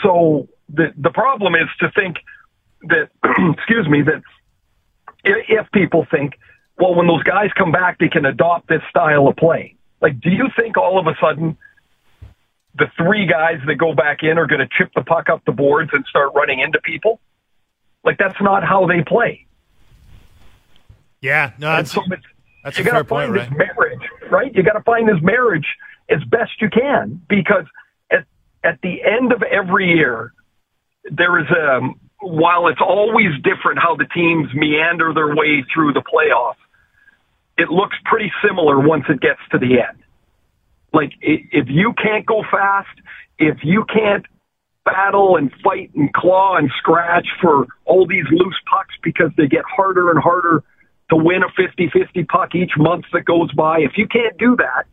[0.04, 2.18] So the the problem is to think
[2.84, 3.10] that
[3.58, 4.22] excuse me that
[5.24, 6.34] if people think
[6.80, 10.30] well when those guys come back they can adopt this style of play like do
[10.30, 11.58] you think all of a sudden
[12.76, 15.52] the three guys that go back in are going to chip the puck up the
[15.52, 17.20] boards and start running into people
[18.04, 19.46] like that's not how they play
[21.22, 22.02] yeah no that's, so
[22.64, 23.70] that's you got to find point, this right?
[23.76, 25.68] marriage right you got to find this marriage
[26.10, 27.66] as best you can because
[28.64, 30.34] at the end of every year,
[31.12, 31.82] there is a,
[32.20, 36.56] while it's always different how the teams meander their way through the playoffs,
[37.58, 40.01] it looks pretty similar once it gets to the end.
[40.94, 43.00] Like, if you can't go fast,
[43.40, 44.26] if you can't
[44.84, 49.64] battle and fight and claw and scratch for all these loose pucks because they get
[49.66, 50.64] harder and harder
[51.10, 54.86] to win a 50-50 puck each month that goes by, if you can't do that,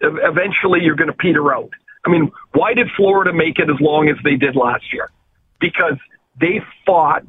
[0.00, 1.70] eventually you're going to peter out.
[2.04, 5.10] I mean, why did Florida make it as long as they did last year?
[5.60, 5.96] Because
[6.40, 7.24] they fought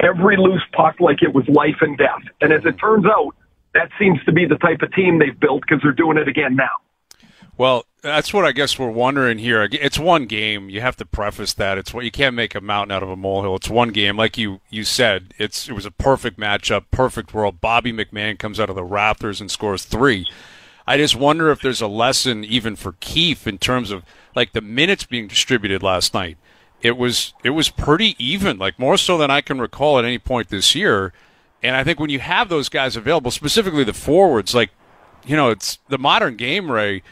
[0.00, 2.22] every loose puck like it was life and death.
[2.40, 3.34] And as it turns out,
[3.74, 6.56] that seems to be the type of team they've built because they're doing it again
[6.56, 6.76] now.
[7.58, 9.66] Well, that's what I guess we're wondering here.
[9.72, 10.68] It's one game.
[10.68, 11.78] You have to preface that.
[11.78, 13.56] It's what you can't make a mountain out of a molehill.
[13.56, 15.34] It's one game, like you you said.
[15.38, 17.60] It's it was a perfect matchup, perfect world.
[17.60, 20.26] Bobby McMann comes out of the Raptors and scores three.
[20.86, 24.04] I just wonder if there's a lesson even for Keefe in terms of
[24.36, 26.36] like the minutes being distributed last night.
[26.82, 30.18] It was it was pretty even, like more so than I can recall at any
[30.18, 31.12] point this year.
[31.62, 34.70] And I think when you have those guys available, specifically the forwards, like
[35.26, 37.02] you know, it's the modern game, Ray.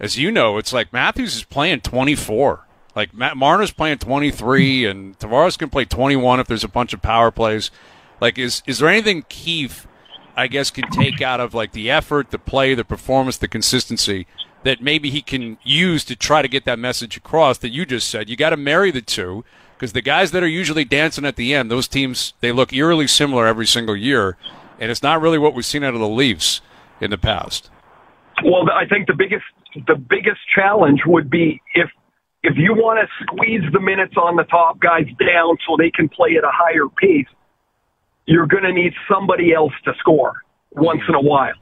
[0.00, 2.66] As you know, it's like Matthews is playing 24.
[2.96, 7.02] Like Matt Marner's playing 23, and Tavares can play 21 if there's a bunch of
[7.02, 7.70] power plays.
[8.20, 9.86] Like, is is there anything Keefe
[10.36, 14.26] I guess, can take out of like the effort, the play, the performance, the consistency
[14.64, 18.08] that maybe he can use to try to get that message across that you just
[18.08, 18.28] said.
[18.28, 21.54] You got to marry the two because the guys that are usually dancing at the
[21.54, 24.36] end, those teams, they look eerily similar every single year,
[24.80, 26.60] and it's not really what we've seen out of the Leafs
[27.00, 27.70] in the past.
[28.42, 29.44] Well, I think the biggest
[29.86, 31.90] the biggest challenge would be if
[32.42, 36.08] if you want to squeeze the minutes on the top guys down so they can
[36.08, 37.26] play at a higher pace
[38.26, 40.42] you're going to need somebody else to score
[40.72, 41.54] once in a while.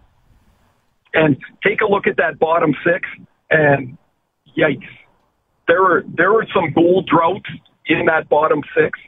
[1.14, 3.06] And take a look at that bottom six,
[3.50, 3.98] and
[4.56, 4.88] yikes,
[5.68, 7.50] there are there are some goal droughts
[7.86, 8.98] in that bottom six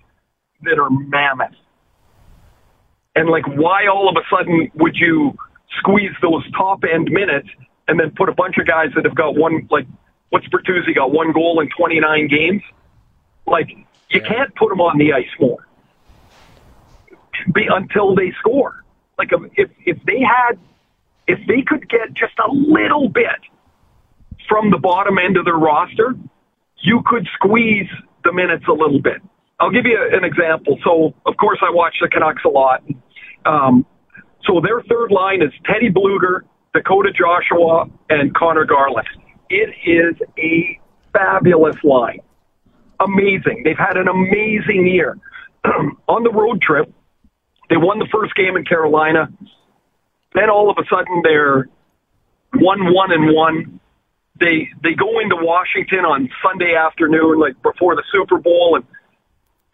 [0.62, 1.55] that are mammoth.
[3.16, 5.35] And like, why all of a sudden would you
[5.79, 7.49] squeeze those top end minutes
[7.89, 9.87] and then put a bunch of guys that have got one like
[10.30, 12.62] what's Bertuzzi got one goal in 29 games?
[13.47, 13.70] Like
[14.11, 15.66] you can't put them on the ice more
[17.53, 18.85] be, until they score.
[19.18, 20.59] Like um, if if they had,
[21.26, 23.41] if they could get just a little bit
[24.49, 26.14] from the bottom end of their roster,
[26.78, 27.89] you could squeeze
[28.24, 29.22] the minutes a little bit.
[29.61, 30.78] I'll give you an example.
[30.85, 32.82] So, of course, I watch the Canucks a lot.
[33.47, 33.87] Um,
[34.45, 36.43] so their third line is Teddy Blueger,
[36.75, 39.09] Dakota Joshua, and Conor Garland.
[39.49, 40.79] It is a
[41.12, 42.20] fabulous line.
[43.01, 43.62] Amazing.
[43.64, 45.16] They've had an amazing year.
[46.09, 46.93] On the road trip,
[47.70, 49.29] they won the first game in Carolina.
[50.35, 51.68] Then all of a sudden they're
[52.55, 53.81] one one and one.
[54.41, 58.85] They they go into Washington on Sunday afternoon, like before the Super Bowl, and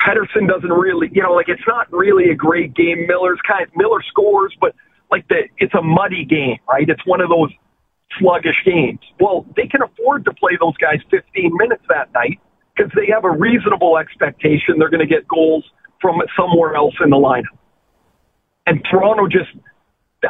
[0.00, 3.06] Pettersson doesn't really, you know, like it's not really a great game.
[3.06, 4.74] Miller's kind of, Miller scores, but
[5.10, 6.88] like the it's a muddy game, right?
[6.88, 7.50] It's one of those
[8.18, 9.00] sluggish games.
[9.18, 12.40] Well, they can afford to play those guys 15 minutes that night
[12.76, 15.64] because they have a reasonable expectation they're going to get goals
[16.00, 17.44] from somewhere else in the lineup.
[18.66, 19.50] And Toronto just,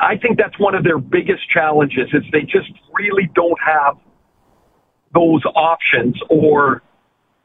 [0.01, 3.97] I think that's one of their biggest challenges is they just really don't have
[5.14, 6.83] those options or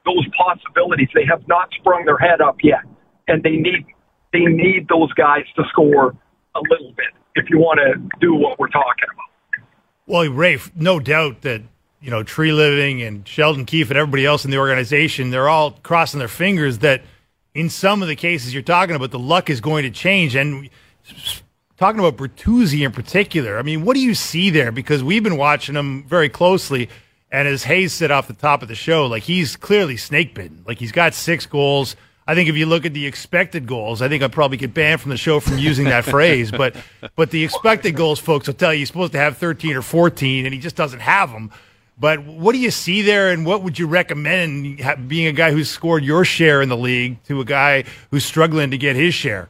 [0.05, 1.09] those possibilities.
[1.13, 2.81] They have not sprung their head up yet,
[3.27, 3.85] and they need
[4.31, 6.15] they need those guys to score
[6.55, 9.65] a little bit if you want to do what we're talking about.
[10.07, 11.61] Well, Rafe, no doubt that
[12.01, 16.19] you know Treliving and Sheldon Keefe and everybody else in the organization, they're all crossing
[16.19, 17.01] their fingers that
[17.55, 20.35] in some of the cases you're talking about, the luck is going to change.
[20.35, 20.69] And
[21.77, 24.71] talking about Bertuzzi in particular, I mean, what do you see there?
[24.71, 26.89] Because we've been watching him very closely.
[27.31, 30.63] And as Hayes said off the top of the show, like he's clearly snake bitten.
[30.67, 31.95] Like he's got six goals.
[32.27, 34.99] I think if you look at the expected goals, I think I'd probably get banned
[34.99, 36.51] from the show from using that phrase.
[36.51, 36.75] But
[37.15, 40.45] but the expected goals, folks, will tell you he's supposed to have 13 or 14,
[40.45, 41.51] and he just doesn't have them.
[41.97, 45.69] But what do you see there, and what would you recommend being a guy who's
[45.69, 49.47] scored your share in the league to a guy who's struggling to get his share?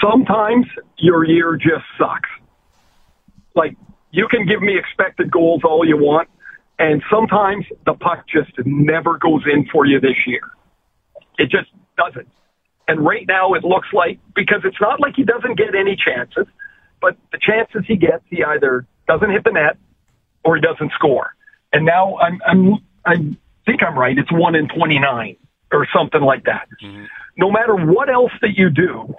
[0.00, 0.66] Sometimes
[0.96, 2.30] your year just sucks.
[3.56, 3.76] Like
[4.12, 6.28] you can give me expected goals all you want,
[6.78, 10.42] and sometimes the puck just never goes in for you this year.
[11.40, 12.28] It just doesn't.
[12.86, 16.46] And right now it looks like because it's not like he doesn't get any chances,
[17.00, 19.78] but the chances he gets, he either doesn't hit the net
[20.44, 21.34] or he doesn't score.
[21.72, 22.74] And now I'm, I'm,
[23.06, 23.14] I
[23.64, 24.18] think I'm right.
[24.18, 25.36] It's one in 29
[25.72, 26.68] or something like that.
[26.82, 27.04] Mm-hmm.
[27.38, 29.14] No matter what else that you do,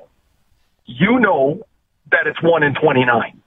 [0.85, 1.65] you know
[2.11, 3.41] that it's one in 29.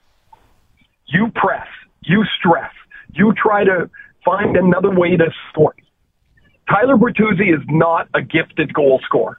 [1.06, 1.68] You press,
[2.02, 2.72] you stress,
[3.12, 3.88] you try to
[4.24, 5.76] find another way to score.
[6.68, 9.38] Tyler Bertuzzi is not a gifted goal scorer.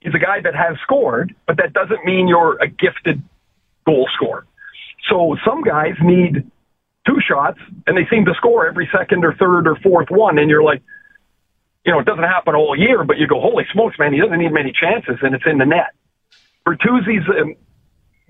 [0.00, 3.22] He's a guy that has scored, but that doesn't mean you're a gifted
[3.86, 4.46] goal scorer.
[5.08, 6.50] So some guys need
[7.06, 10.38] two shots and they seem to score every second or third or fourth one.
[10.38, 10.82] And you're like,
[11.84, 14.38] you know, it doesn't happen all year, but you go, holy smokes, man, he doesn't
[14.38, 15.92] need many chances and it's in the net.
[16.66, 17.54] Bertuzzi's um,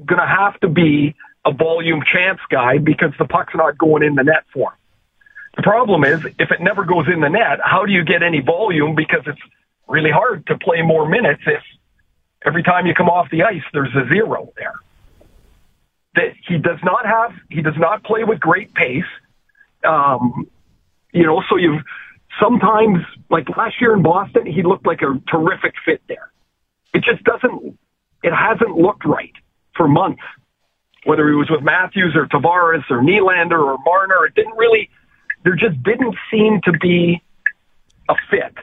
[0.04, 1.14] going to have to be
[1.44, 4.78] a volume chance guy because the puck's not going in the net for him.
[5.56, 8.40] The problem is if it never goes in the net, how do you get any
[8.40, 8.94] volume?
[8.94, 9.40] Because it's
[9.86, 11.62] really hard to play more minutes if
[12.44, 14.74] every time you come off the ice, there's a zero there
[16.14, 19.04] that he does not have, he does not play with great pace.
[19.84, 20.48] Um,
[21.12, 21.82] you know, so you've
[22.40, 22.98] sometimes,
[23.30, 26.30] like last year in Boston, he looked like a terrific fit there.
[26.92, 27.78] It just doesn't,
[28.22, 29.32] it hasn't looked right
[29.76, 30.22] for months.
[31.04, 34.88] Whether he was with Matthews or Tavares or Nylander or Marner, it didn't really,
[35.44, 37.22] there just didn't seem to be
[38.08, 38.54] a fit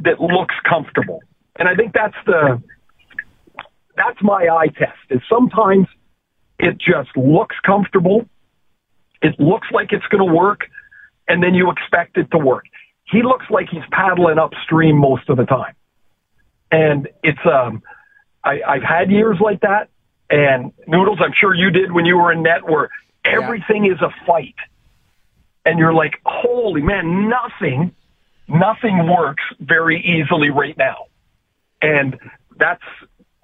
[0.00, 1.22] that looks comfortable.
[1.56, 2.62] And I think that's the,
[3.96, 5.86] that's my eye test is sometimes
[6.58, 8.26] it just looks comfortable.
[9.22, 10.62] It looks like it's going to work,
[11.28, 12.64] and then you expect it to work.
[13.04, 15.74] He looks like he's paddling upstream most of the time,
[16.70, 17.82] and it's um,
[18.44, 19.88] I, I've had years like that.
[20.30, 22.88] And Noodles, I'm sure you did when you were in net, where
[23.24, 23.94] everything yeah.
[23.94, 24.54] is a fight,
[25.64, 27.94] and you're like, holy man, nothing,
[28.48, 31.06] nothing works very easily right now,
[31.82, 32.16] and
[32.58, 32.82] that's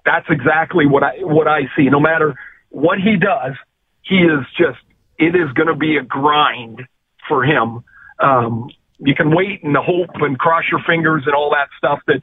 [0.05, 1.89] that's exactly what I what I see.
[1.91, 2.35] No matter
[2.71, 3.55] what he does,
[4.03, 4.79] he is just,
[5.19, 6.83] it is going to be a grind
[7.29, 7.83] for him.
[8.21, 12.23] Um, you can wait and hope and cross your fingers and all that stuff that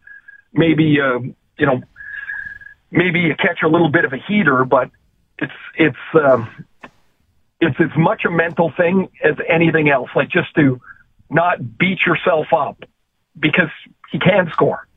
[0.54, 1.20] maybe, uh,
[1.58, 1.82] you know,
[2.92, 4.90] maybe you catch a little bit of a heater, but
[5.40, 6.48] it's, it's, um,
[7.68, 10.10] it's as much a mental thing as anything else.
[10.16, 10.80] Like just to
[11.30, 12.84] not beat yourself up
[13.40, 13.70] because
[14.12, 14.88] he can score.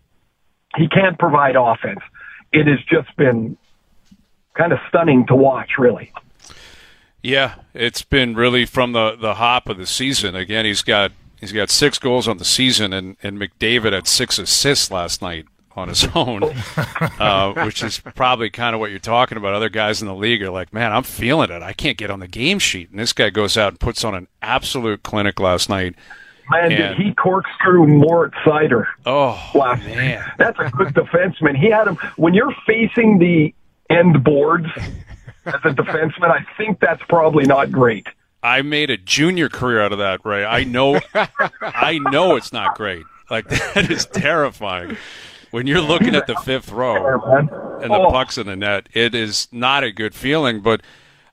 [0.77, 2.01] He can provide offense.
[2.53, 3.57] It has just been
[4.55, 6.13] kind of stunning to watch, really.
[7.23, 10.37] Yeah, it's been really from the, the hop of the season.
[10.37, 14.39] Again, he's got He's got six goals on the season, and, and McDavid had six
[14.39, 15.47] assists last night
[15.77, 16.43] on his own,
[17.21, 19.55] uh, which is probably kind of what you're talking about.
[19.55, 21.63] Other guys in the league are like, man, I'm feeling it.
[21.63, 22.91] I can't get on the game sheet.
[22.91, 25.95] And this guy goes out and puts on an absolute clinic last night.
[26.51, 30.25] Man, And- did he corkscrew Mort Sider Oh, last man.
[30.39, 31.57] That's a good defenseman.
[31.57, 33.53] He had him when you're facing the
[33.91, 34.67] end boards
[35.45, 36.31] as a defenseman.
[36.31, 38.07] I think that's probably not great.
[38.43, 40.45] I made a junior career out of that, Ray.
[40.45, 41.01] I know,
[41.61, 43.05] I know it's not great.
[43.29, 44.97] Like that is terrifying.
[45.51, 47.21] When you're looking at the fifth row
[47.81, 48.11] and the Oh.
[48.11, 50.61] pucks in the net, it is not a good feeling.
[50.61, 50.81] But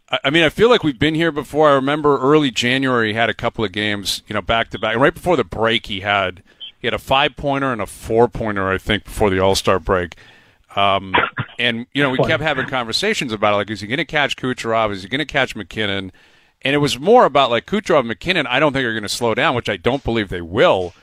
[0.09, 1.70] I I mean, I feel like we've been here before.
[1.70, 4.93] I remember early January he had a couple of games, you know, back to back.
[4.93, 6.43] And right before the break, he had
[6.80, 9.80] he had a five pointer and a four pointer, I think, before the All Star
[9.80, 10.16] break.
[10.76, 11.14] Um,
[11.59, 13.57] and you know, we kept having conversations about it.
[13.57, 14.91] Like, is he going to catch Kucherov?
[14.91, 16.11] Is he going to catch MacKinnon?
[16.64, 18.47] And it was more about like Kucherov MacKinnon.
[18.47, 20.93] I don't think are going to slow down, which I don't believe they will.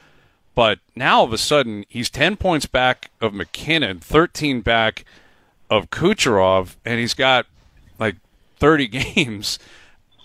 [0.55, 5.05] But now all of a sudden, he's ten points back of MacKinnon, thirteen back
[5.68, 7.46] of Kucherov, and he's got
[7.98, 8.16] like
[8.59, 9.59] thirty games.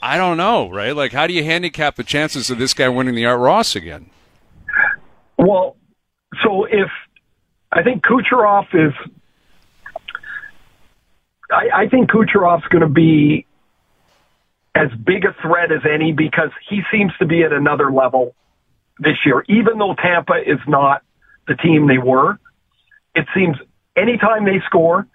[0.02, 0.96] I don't know, right?
[0.96, 4.10] Like, how do you handicap the chances of this guy winning the Art Ross again?
[5.38, 5.78] Well,
[6.44, 6.90] so if
[7.72, 8.94] I think Kucherov is,
[11.52, 13.46] I, I think Kucherov's going to be
[14.76, 18.36] as big a threat as any because he seems to be at another level
[19.00, 19.44] this year.
[19.50, 21.04] Even though Tampa is not
[21.48, 22.40] the team they were,
[23.16, 23.58] it seems
[23.96, 25.08] anytime they score,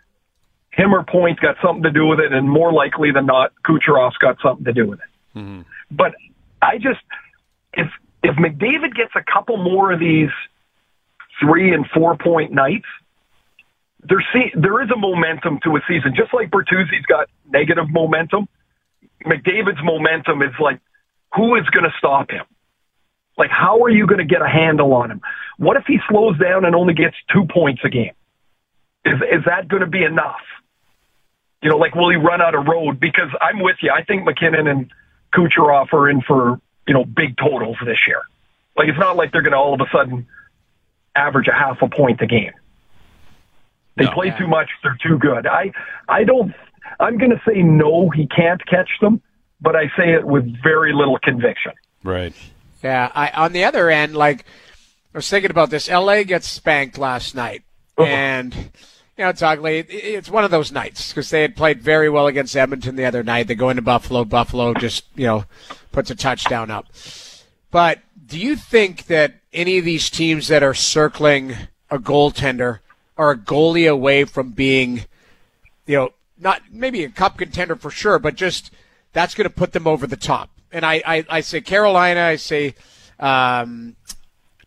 [0.73, 4.17] him or Point got something to do with it, and more likely than not, Kucherov's
[4.19, 5.39] got something to do with it.
[5.39, 5.63] Mm-hmm.
[5.91, 6.15] But
[6.63, 7.01] I just
[7.75, 7.89] if
[8.23, 10.31] if McDavid gets a couple more of these
[11.41, 12.87] three and four point nights,
[14.09, 16.15] there see there is a momentum to a season.
[16.17, 18.49] Just like Bertuzzi's got negative momentum,
[19.25, 20.81] McDavid's momentum is like
[21.35, 22.45] who is going to stop him?
[23.41, 25.23] Like how are you going to get a handle on him?
[25.57, 28.13] What if he slows down and only gets two points a game?
[29.07, 30.45] Is is that going to be enough?
[31.63, 33.01] You know, like will he run out of road?
[33.01, 33.91] Because I'm with you.
[33.91, 34.93] I think MacKinnon and
[35.35, 38.21] Kucherov are in for you know big totals this year.
[38.77, 40.27] Like it's not like they're going to all of a sudden
[41.17, 42.53] average a half a point a game.
[43.97, 44.13] They No.
[44.13, 44.69] play too much.
[44.83, 45.47] They're too good.
[45.47, 45.73] I
[46.11, 46.53] I don't.
[46.99, 48.11] I'm going to say no.
[48.11, 49.23] He can't catch them,
[49.63, 51.73] but I say it with very little conviction.
[52.05, 52.35] Right.
[52.83, 54.45] Yeah, I on the other end, like
[55.15, 55.89] I was thinking about this.
[55.91, 57.63] LA gets spanked last night,
[57.99, 58.05] Oh.
[58.05, 59.79] and you know it's ugly.
[59.81, 63.23] It's one of those nights because they had played very well against Edmonton the other
[63.23, 63.47] night.
[63.49, 64.25] They go into Buffalo.
[64.25, 65.45] Buffalo just you know
[65.93, 66.87] puts a touchdown up.
[67.71, 71.55] But do you think that any of these teams that are circling
[71.91, 72.79] a goaltender
[73.19, 75.05] are a goalie away from being,
[75.87, 78.71] you know, not maybe a cup contender for sure, but just
[79.13, 80.51] that's going to put them over the top?
[80.73, 82.75] And I, I, I say Carolina, I say
[83.19, 83.97] um,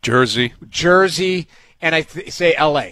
[0.02, 0.54] Jersey.
[0.70, 1.48] Jersey,
[1.82, 2.86] and I th- say LA.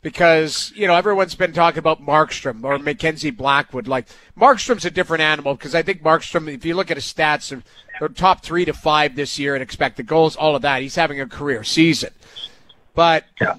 [0.00, 3.88] Because, you know, everyone's been talking about Markstrom or Mackenzie Blackwood.
[3.88, 4.06] Like,
[4.38, 7.50] Markstrom's a different animal because I think Markstrom, if you look at his stats,
[7.98, 10.82] they're top three to five this year and expected goals, all of that.
[10.82, 12.10] He's having a career season.
[12.94, 13.56] But Yeah.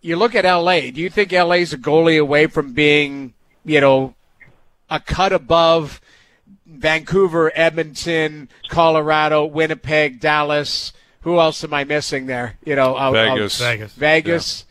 [0.00, 3.32] you look at LA, do you think LA's a goalie away from being,
[3.64, 4.14] you know,
[4.90, 6.00] a cut above
[6.78, 10.92] Vancouver, Edmonton, Colorado, Winnipeg, Dallas?
[11.22, 12.56] Who else am I missing there?
[12.64, 13.58] You know, out- out- Vegas.
[13.60, 13.94] Vegas.
[13.94, 14.66] Vegas.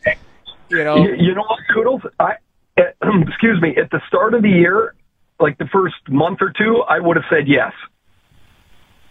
[0.68, 2.02] You know, You, you know what, Noodles?
[2.18, 2.34] I,
[2.76, 3.76] excuse me.
[3.76, 4.94] At the start of the year,
[5.38, 7.72] like the first month or two, I would have said yes.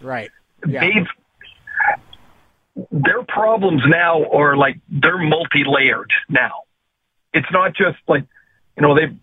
[0.00, 0.30] right.
[0.66, 0.80] Yeah.
[0.80, 1.06] They've
[2.90, 6.62] their problems now are like they're multi-layered now.
[7.32, 8.24] It's not just like
[8.76, 9.16] you know they've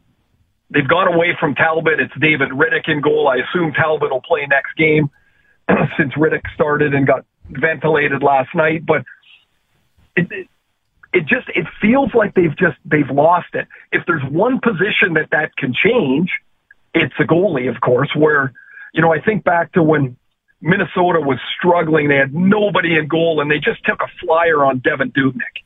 [0.69, 1.99] they've gone away from Talbot.
[1.99, 3.27] It's David Rittich in goal.
[3.27, 5.09] I assume Talbot will play next game
[5.97, 8.85] since Riddick started and got ventilated last night.
[8.85, 9.03] But
[10.15, 10.47] it, it
[11.13, 13.67] it just it feels like they've just they've lost it.
[13.91, 16.29] If there's one position that that can change,
[16.93, 18.09] it's a goalie, of course.
[18.15, 18.53] Where
[18.93, 20.17] you know I think back to when
[20.61, 22.07] Minnesota was struggling.
[22.07, 25.63] They had nobody in goal, and they just took a flyer on Devan Dubnyk.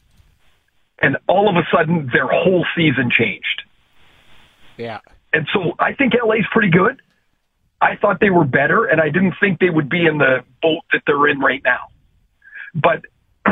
[1.02, 3.64] And all of a sudden, their whole season changed.
[4.82, 5.00] Yeah.
[5.34, 7.02] And so I think LA's pretty good.
[7.80, 10.84] I thought they were better, and I didn't think they would be in the boat
[10.92, 11.88] that they're in right now.
[12.76, 13.06] But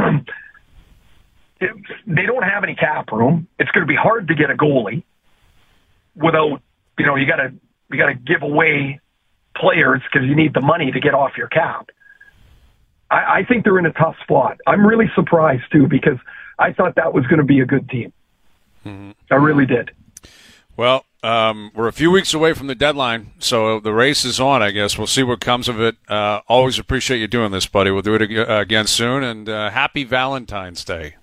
[1.59, 1.71] it,
[2.05, 3.47] they don't have any cap room.
[3.57, 5.03] It's going to be hard to get a goalie
[6.15, 6.61] without,
[6.97, 7.53] you know, you got to
[7.89, 8.99] you got to give away
[9.55, 11.89] players because you need the money to get off your cap.
[13.09, 14.59] I, I think they're in a tough spot.
[14.67, 16.17] I'm really surprised too because
[16.59, 18.13] I thought that was going to be a good team.
[18.85, 19.11] Mm-hmm.
[19.31, 19.91] I really did.
[20.77, 24.63] Well, Um, we're a few weeks away from the deadline, so the race is on.
[24.63, 25.97] I guess we'll see what comes of it.
[26.07, 27.91] Uh, always appreciate you doing this, buddy.
[27.91, 31.15] We'll do it again soon, and uh, happy Valentine's Day.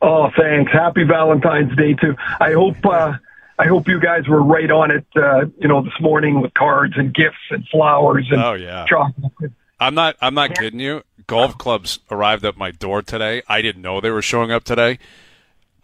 [0.00, 0.72] Oh, thanks.
[0.72, 2.14] Happy Valentine's Day too.
[2.40, 3.12] I hope uh,
[3.58, 5.06] I hope you guys were right on it.
[5.14, 8.86] Uh, you know, this morning with cards and gifts and flowers and Oh, yeah.
[8.88, 9.52] chocolate.
[9.78, 10.16] I'm not.
[10.22, 11.02] I'm not kidding you.
[11.26, 13.42] Golf clubs arrived at my door today.
[13.48, 14.98] I didn't know they were showing up today.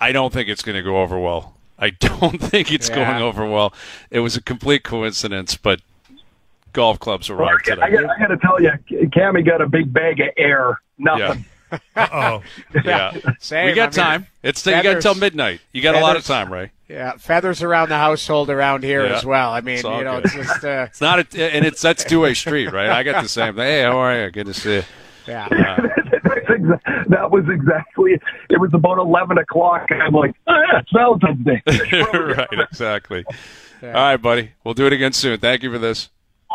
[0.00, 1.54] I don't think it's going to go over well.
[1.82, 2.94] I don't think it's Yeah.
[3.10, 3.74] going over well.
[4.10, 5.80] It was a complete coincidence, but
[6.72, 8.02] golf clubs Well, I, arrived got- I, today.
[8.02, 8.70] got, I got to tell you,
[9.08, 10.80] Cammy got a big bag of air.
[10.98, 11.44] Nothing.
[11.96, 12.42] Oh,
[12.84, 13.64] Yeah, Same.
[13.64, 14.26] we got I mean, time.
[14.42, 15.60] It's you got feathers- till midnight.
[15.72, 16.70] You got a lot of time, Ray.
[16.86, 19.16] Yeah, feathers around the household around here Yeah.
[19.16, 19.52] as well.
[19.54, 20.24] I mean, you know, good.
[20.26, 22.90] it's just uh, It's not, a, and it's that's two way street, right?
[22.90, 23.64] I got the same thing.
[23.64, 24.30] Hey, how are you?
[24.30, 24.82] Good to see you.
[25.26, 25.48] yeah.
[25.50, 25.91] That's
[26.48, 28.12] exa- that was exactly.
[28.50, 31.62] It was about eleven o'clock, and I'm like, yeah, it's Valentine's Day.
[32.12, 33.24] right, exactly.
[33.82, 34.52] All right, buddy.
[34.64, 35.38] We'll do it again soon.
[35.38, 36.10] Thank you for this.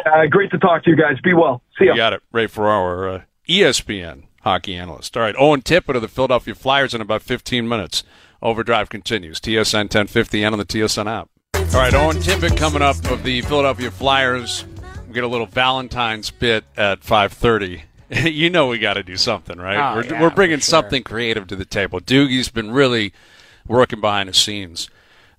[0.05, 1.17] Uh, great to talk to you guys.
[1.23, 1.61] Be well.
[1.77, 1.91] See ya.
[1.91, 2.21] You got it.
[2.31, 5.17] Ray Ferraro, uh, ESPN hockey analyst.
[5.17, 8.03] All right, Owen Tippett of the Philadelphia Flyers in about 15 minutes.
[8.41, 9.39] Overdrive continues.
[9.39, 11.29] TSN 1050 and on the TSN app.
[11.55, 14.63] All right, Owen Tippett coming up of the Philadelphia Flyers.
[15.07, 17.81] We get a little Valentine's bit at 5:30.
[18.25, 19.77] you know we got to do something, right?
[19.77, 20.63] Oh, we're, yeah, we're bringing sure.
[20.63, 21.99] something creative to the table.
[21.99, 23.13] Doogie's been really
[23.67, 24.89] working behind the scenes,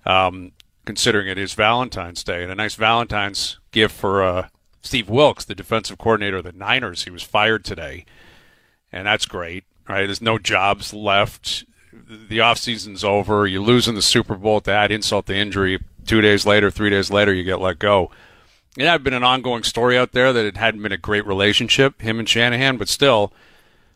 [0.05, 0.51] um,
[0.85, 4.47] considering it is Valentine's Day, and a nice Valentine's gift for uh,
[4.81, 7.05] Steve Wilks, the defensive coordinator of the Niners.
[7.05, 8.05] He was fired today,
[8.91, 9.63] and that's great.
[9.87, 10.05] Right?
[10.05, 11.65] There's no jobs left.
[11.91, 13.47] The offseason's over.
[13.47, 15.79] You lose in the Super Bowl to add insult to injury.
[16.05, 18.11] Two days later, three days later, you get let go.
[18.79, 22.01] It had been an ongoing story out there that it hadn't been a great relationship,
[22.01, 23.33] him and Shanahan, but still,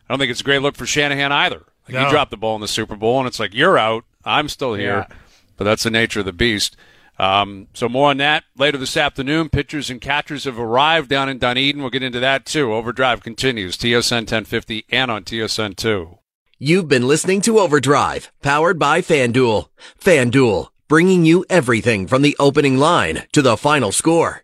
[0.08, 1.62] I don't think it's a great look for Shanahan either.
[1.88, 2.04] Like No.
[2.04, 4.74] he dropped the ball in the Super Bowl, and it's like you're out, I'm still
[4.74, 5.16] here, Yeah.
[5.56, 6.76] but that's the nature of the beast.
[7.18, 9.48] Um, so more on that later this afternoon.
[9.48, 11.80] Pitchers and catchers have arrived down in Dunedin.
[11.80, 12.74] We'll get into that too.
[12.74, 13.76] Overdrive continues.
[13.76, 16.18] TSN 1050 and on TSN 2.
[16.58, 19.68] You've been listening to Overdrive, powered by FanDuel.
[20.00, 24.43] FanDuel, bringing you everything from the opening line to the final score.